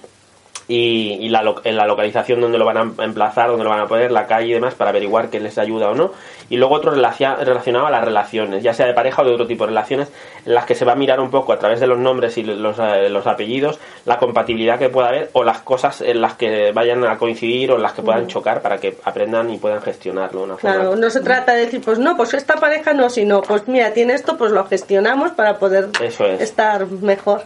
[0.68, 3.88] y, y la, en la localización donde lo van a emplazar, donde lo van a
[3.88, 6.12] poner, la calle y demás, para averiguar qué les ayuda o no.
[6.50, 9.64] Y luego otro relacionado a las relaciones, ya sea de pareja o de otro tipo
[9.64, 10.12] de relaciones,
[10.46, 12.44] en las que se va a mirar un poco a través de los nombres y
[12.44, 16.72] los, eh, los apellidos, la compatibilidad que pueda haber o las cosas en las que
[16.72, 20.40] vayan a coincidir o en las que puedan chocar para que aprendan y puedan gestionarlo
[20.42, 20.76] de una forma.
[20.76, 23.94] Claro, no se trata de decir, pues no, pues esta pareja no, sino, pues mira,
[23.94, 26.42] tiene esto, pues lo gestionamos para poder Eso es.
[26.42, 27.44] estar mejor.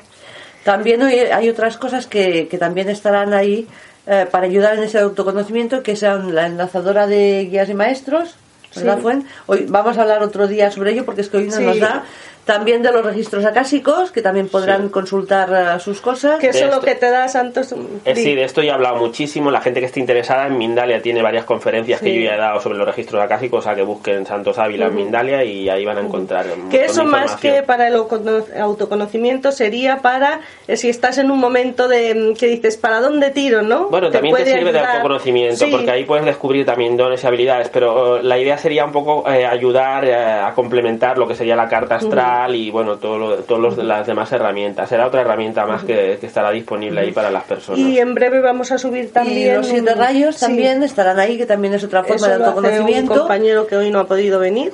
[0.70, 3.68] También hoy hay otras cosas que, que también estarán ahí
[4.06, 8.36] eh, para ayudar en ese autoconocimiento, que son la enlazadora de guías y maestros,
[8.76, 9.26] ¿verdad, Sí.
[9.48, 11.64] Hoy vamos a hablar otro día sobre ello porque es que hoy no Sí.
[11.64, 12.04] nos da.
[12.50, 14.90] También de los registros acásicos, que también podrán Sí.
[14.90, 16.40] consultar eh, sus cosas.
[16.40, 17.76] Que eso lo esto- que te da Santos.
[18.06, 19.52] Eh, sí, de esto ya he hablado muchísimo.
[19.52, 22.60] La gente que esté interesada en Mindalia tiene varias conferencias que yo ya he dado
[22.60, 25.98] sobre los registros acásicos, o sea que busquen Santos Ávila en Mindalia y ahí van
[25.98, 26.46] a encontrar.
[26.72, 31.30] Que de eso más que para el autocono- autoconocimiento sería para eh, si estás en
[31.30, 33.62] un momento de mm, que dices, ¿para dónde tiro?
[33.62, 33.90] ¿no?
[33.90, 35.72] Bueno, también te sirve de autoconocimiento, Sí.
[35.72, 39.30] porque ahí puedes descubrir también dones y habilidades, pero eh, la idea sería un poco
[39.30, 43.36] eh, ayudar eh, a complementar lo que sería la carta astral y bueno, todo lo,
[43.44, 44.88] todos los, las demás herramientas.
[44.90, 47.80] Será otra herramienta más que, que estará disponible ahí para las personas.
[47.80, 49.52] Y en breve vamos a subir también.
[49.52, 50.42] y los siete rayos sí.
[50.46, 53.14] también estarán ahí, que también es otra forma Eso de autoconocimiento.
[53.14, 54.74] un compañero que hoy no ha podido venir.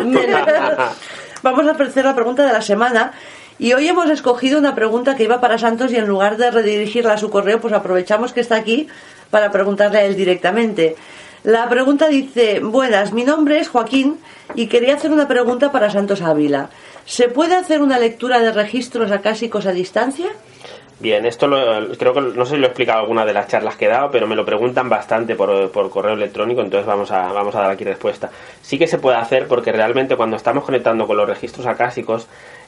[1.44, 3.12] Vamos a hacer la pregunta de la semana.
[3.60, 7.14] Y hoy hemos escogido una pregunta que iba para Santos y en lugar de redirigirla
[7.14, 8.88] a su correo, pues aprovechamos que está aquí
[9.32, 10.96] para preguntarle a él directamente.
[11.44, 14.20] La pregunta dice, buenas, mi nombre es Joaquín
[14.54, 16.70] y quería hacer una pregunta para Santos Ávila.
[17.06, 20.28] ¿Se puede hacer una lectura de registros acásicos a distancia?
[21.00, 23.76] Bien, esto lo- creo que no sé si lo he explicado alguna de las charlas
[23.76, 27.32] que he dado, pero me lo preguntan bastante por, por correo electrónico, entonces vamos a,
[27.32, 28.32] vamos a dar aquí respuesta.
[28.64, 32.28] Sí que se puede hacer porque realmente cuando estamos conectando con los registros acásicos,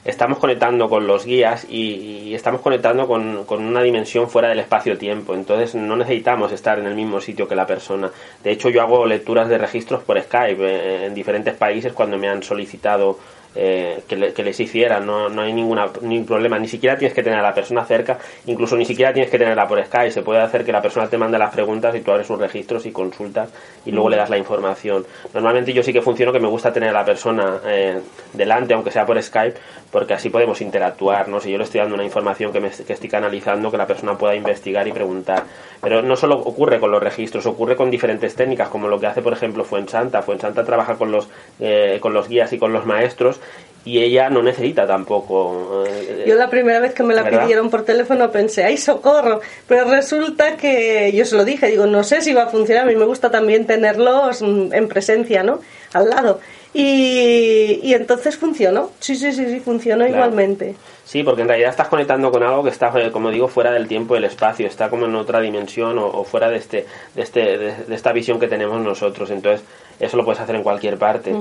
[0.10, 4.60] estamos conectando con los guías y, y estamos conectando con, con una dimensión fuera del
[4.60, 8.12] espacio-tiempo, entonces no necesitamos estar en el mismo sitio que la persona.
[8.44, 12.28] De hecho, yo hago lecturas de registros por Skype eh, en diferentes países cuando me
[12.28, 13.18] han solicitado
[13.56, 17.16] eh, que, le- que les hicieran, no, no hay ninguna, ningún problema, ni siquiera tienes
[17.16, 20.22] que tener a la persona cerca, incluso ni siquiera tienes que tenerla por Skype, se
[20.22, 22.92] puede hacer que la persona te mande las preguntas y tú abres sus registros y
[22.92, 23.50] consultas
[23.86, 25.06] y luego le das la información.
[25.34, 28.00] Normalmente yo sí que funciono que me gusta tener a la persona eh,
[28.34, 29.56] delante, aunque sea por Skype,
[29.92, 31.40] porque así podemos interactuar, ¿no?
[31.40, 34.16] Si yo le estoy dando una información que, me, que estoy canalizando, que la persona
[34.18, 35.44] pueda investigar y preguntar.
[35.82, 39.22] Pero no solo ocurre con los registros, ocurre con diferentes técnicas, como lo que hace,
[39.24, 40.22] por ejemplo, Fuensanta.
[40.22, 41.28] Fuensanta trabaja con los,
[41.60, 43.39] eh, con los guías y con los maestros
[43.86, 45.84] y ella no necesita tampoco.
[45.88, 47.44] eh, Yo la primera vez que me la ¿verdad?
[47.44, 49.40] pidieron por teléfono pensé, ¡ay, socorro!
[49.68, 52.88] Pero resulta que yo se lo dije, digo, no sé si va a funcionar, a
[52.88, 55.60] mí me gusta también tenerlos mm, en presencia, ¿no?
[55.94, 56.40] Al lado.
[56.74, 60.14] Y, y entonces funcionó, sí, sí, sí, sí, funcionó Claro.
[60.18, 60.76] igualmente.
[61.04, 63.88] Sí, porque en realidad estás conectando con algo que está, eh, como digo, fuera del
[63.88, 66.86] tiempo y el espacio, está como en otra dimensión o, o fuera de este,
[67.16, 69.32] de este, de, de esta visión que tenemos nosotros.
[69.32, 69.66] Entonces,
[70.00, 71.34] eso lo puedes hacer en cualquier parte.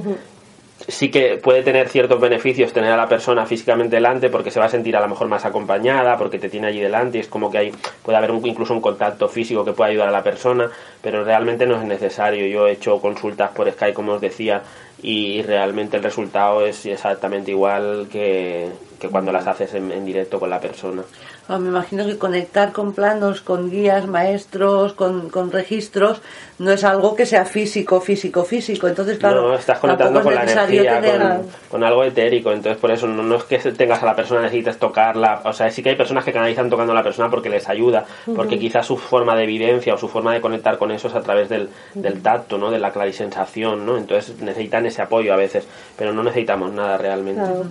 [0.86, 4.66] Sí que puede tener ciertos beneficios tener a la persona físicamente delante porque se va
[4.66, 7.50] a sentir a lo mejor más acompañada, porque te tiene allí delante y es como
[7.50, 7.72] que hay,
[8.04, 10.70] puede haber un- incluso un contacto físico que pueda ayudar a la persona,
[11.02, 12.46] pero realmente no es necesario.
[12.46, 14.62] Yo he hecho consultas por Skype, como os decía,
[15.02, 18.68] y realmente el resultado es exactamente igual que,
[19.00, 21.02] que cuando las haces en, en directo con la persona.
[21.50, 26.20] Ah, me imagino que conectar con planos, con guías, maestros, con, con registros,
[26.58, 28.86] no es algo que sea físico, físico, físico.
[28.86, 30.42] Entonces, claro, no, estás conectando con la
[30.74, 32.52] energía, tener- con, con algo etérico.
[32.52, 35.40] Entonces, por eso no, no es que tengas a la persona, necesites tocarla.
[35.46, 38.04] O sea, sí que hay personas que canalizan tocando a la persona porque les ayuda,
[38.36, 41.22] porque quizás su forma de vivencia o su forma de conectar con eso es a
[41.22, 42.70] través del, del tacto, ¿no?
[42.70, 43.96] De la clarisensación, ¿no?
[43.96, 47.40] Entonces necesitan ese apoyo a veces, pero no necesitamos nada realmente.
[47.40, 47.64] Claro.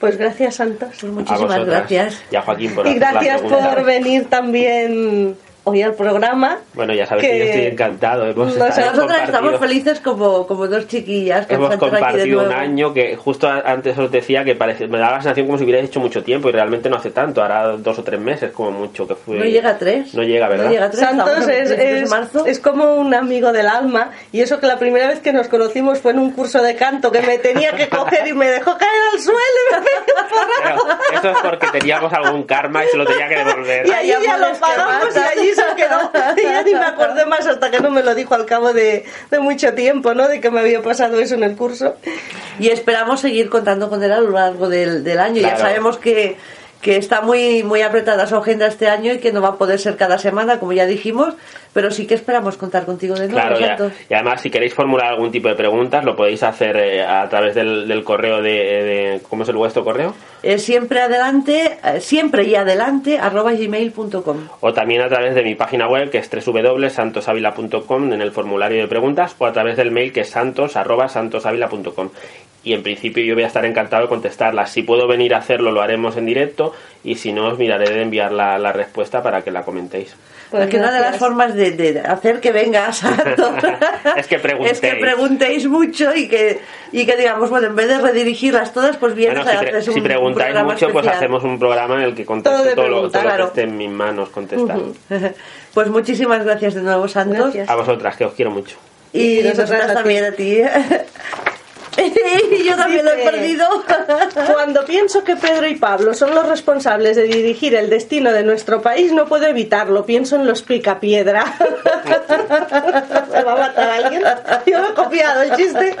[0.00, 0.88] Pues gracias, Santos.
[0.98, 2.22] Pues muchísimas gracias.
[2.30, 5.36] Y a Joaquín por Y gracias por venir también
[5.70, 6.58] hoy al programa.
[6.74, 8.26] Bueno, ya sabes que, yo estoy encantado.
[8.26, 12.52] Hemos, Nosotras estamos felices como, como dos chiquillas que Hemos están aquí de compartido un
[12.52, 15.80] año que justo antes os decía que parece, me daba la sensación como si hubiera
[15.80, 19.06] hecho mucho tiempo y realmente no hace tanto, ahora dos o tres meses como mucho
[19.06, 19.36] que fue.
[19.38, 20.14] No llega a tres.
[20.14, 20.64] No llega, ¿verdad?
[20.66, 21.00] No llega a tres.
[21.00, 22.46] Santos es, 23 de es- marzo.
[22.46, 25.98] es como un amigo del alma y eso que la primera vez que nos conocimos
[26.00, 28.90] fue en un curso de canto que me tenía que coger y me dejó caer
[29.12, 29.38] al suelo
[29.70, 29.90] y me.
[30.62, 33.86] Pero eso es porque teníamos algún karma y se lo tenía que devolver.
[33.86, 36.10] Y allí ya lo que pagamos y allí quedó.
[36.42, 39.38] Ya ni me acordé más hasta que no me lo dijo al cabo de, de
[39.40, 40.28] mucho tiempo, ¿no?
[40.28, 41.96] De que me había pasado eso en el curso.
[42.58, 45.40] Y esperamos seguir contando con él a lo largo del, del año.
[45.40, 45.60] Ya Claro.
[45.64, 46.36] sabemos que,
[46.80, 49.78] que está muy, muy apretada su agenda este año y que no va a poder
[49.78, 51.34] ser cada semana, como ya dijimos,
[51.74, 55.30] pero sí que esperamos contar contigo de nuevo, Claro, y además si queréis formular algún
[55.30, 59.42] tipo de preguntas lo podéis hacer eh, a través del, del correo de, de- ¿Cómo
[59.42, 60.14] es el vuestro correo?
[60.42, 64.48] Eh, siempre adelante, eh, siempre y adelante, arroba gmail.com.
[64.60, 68.88] O también a través de mi página web que es www.santosavila.com en el formulario de
[68.88, 72.08] preguntas o a través del mail que es santos arroba santosavila.com.
[72.62, 74.70] Y en principio yo voy a estar encantado de contestarlas.
[74.70, 78.02] Si puedo venir a hacerlo lo haremos en directo y si no os miraré de
[78.02, 80.14] enviar la, la respuesta para que la comentéis.
[80.50, 83.50] Pues Porque una de las formas de, de hacer que venga Santos
[84.16, 84.72] Es que preguntéis.
[84.72, 86.60] es que preguntéis mucho y que,
[86.92, 89.82] y que digamos, bueno, en vez de redirigirlas todas, pues vienes Bueno, si, a pre-
[89.82, 91.14] si un preguntáis mucho, pues especial.
[91.16, 93.46] hacemos un programa en el que contesto Todo todo, lo, todo lo que claro.
[93.46, 94.76] esté en mis manos contestar.
[95.72, 97.38] Pues muchísimas gracias de nuevo, Santos.
[97.54, 97.70] Gracias.
[97.70, 98.76] A vosotras, que os quiero mucho.
[99.12, 99.94] Y, Y nosotras nosotras a ti.
[99.94, 100.62] también a ti.
[102.50, 103.66] y yo también lo he perdido.
[104.52, 108.82] Cuando pienso que Pedro y Pablo son los responsables de dirigir el destino de nuestro
[108.82, 110.06] país, no puedo evitarlo.
[110.06, 111.44] Pienso en los picapiedra.
[113.32, 114.22] ¿Me va a matar alguien?
[114.66, 115.96] Yo lo he copiado el chiste.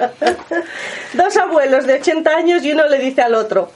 [1.14, 3.70] Dos abuelos de 80 años y uno le dice al otro.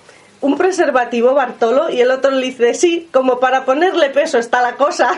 [0.44, 4.74] Un preservativo, Bartolo, y el otro le dice, sí, como para ponerle peso está la
[4.76, 5.10] cosa.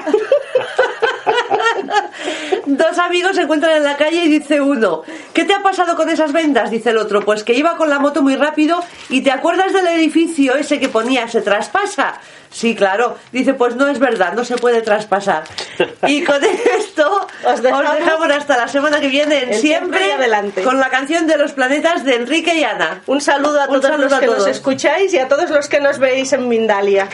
[2.67, 5.03] Dos amigos se encuentran en la calle y dice uno,
[5.33, 6.71] ¿qué te ha pasado con esas vendas?
[6.71, 9.87] Dice el otro, pues que iba con la moto muy rápido y te acuerdas del
[9.89, 12.15] edificio ese que ponía, se traspasa.
[12.51, 13.19] Sí, claro.
[13.33, 15.45] Dice, pues no es verdad, no se puede traspasar.
[16.07, 20.63] Y con esto Os os dejamos- hasta la semana que viene en En siempre, Adelante.
[20.63, 23.03] con la canción de los planetas de Enrique y Ana.
[23.07, 24.49] Un saludo a Un todos saludo los a que nos todos.
[24.49, 27.09] escucháis y a todos los que nos veis en Mindalia.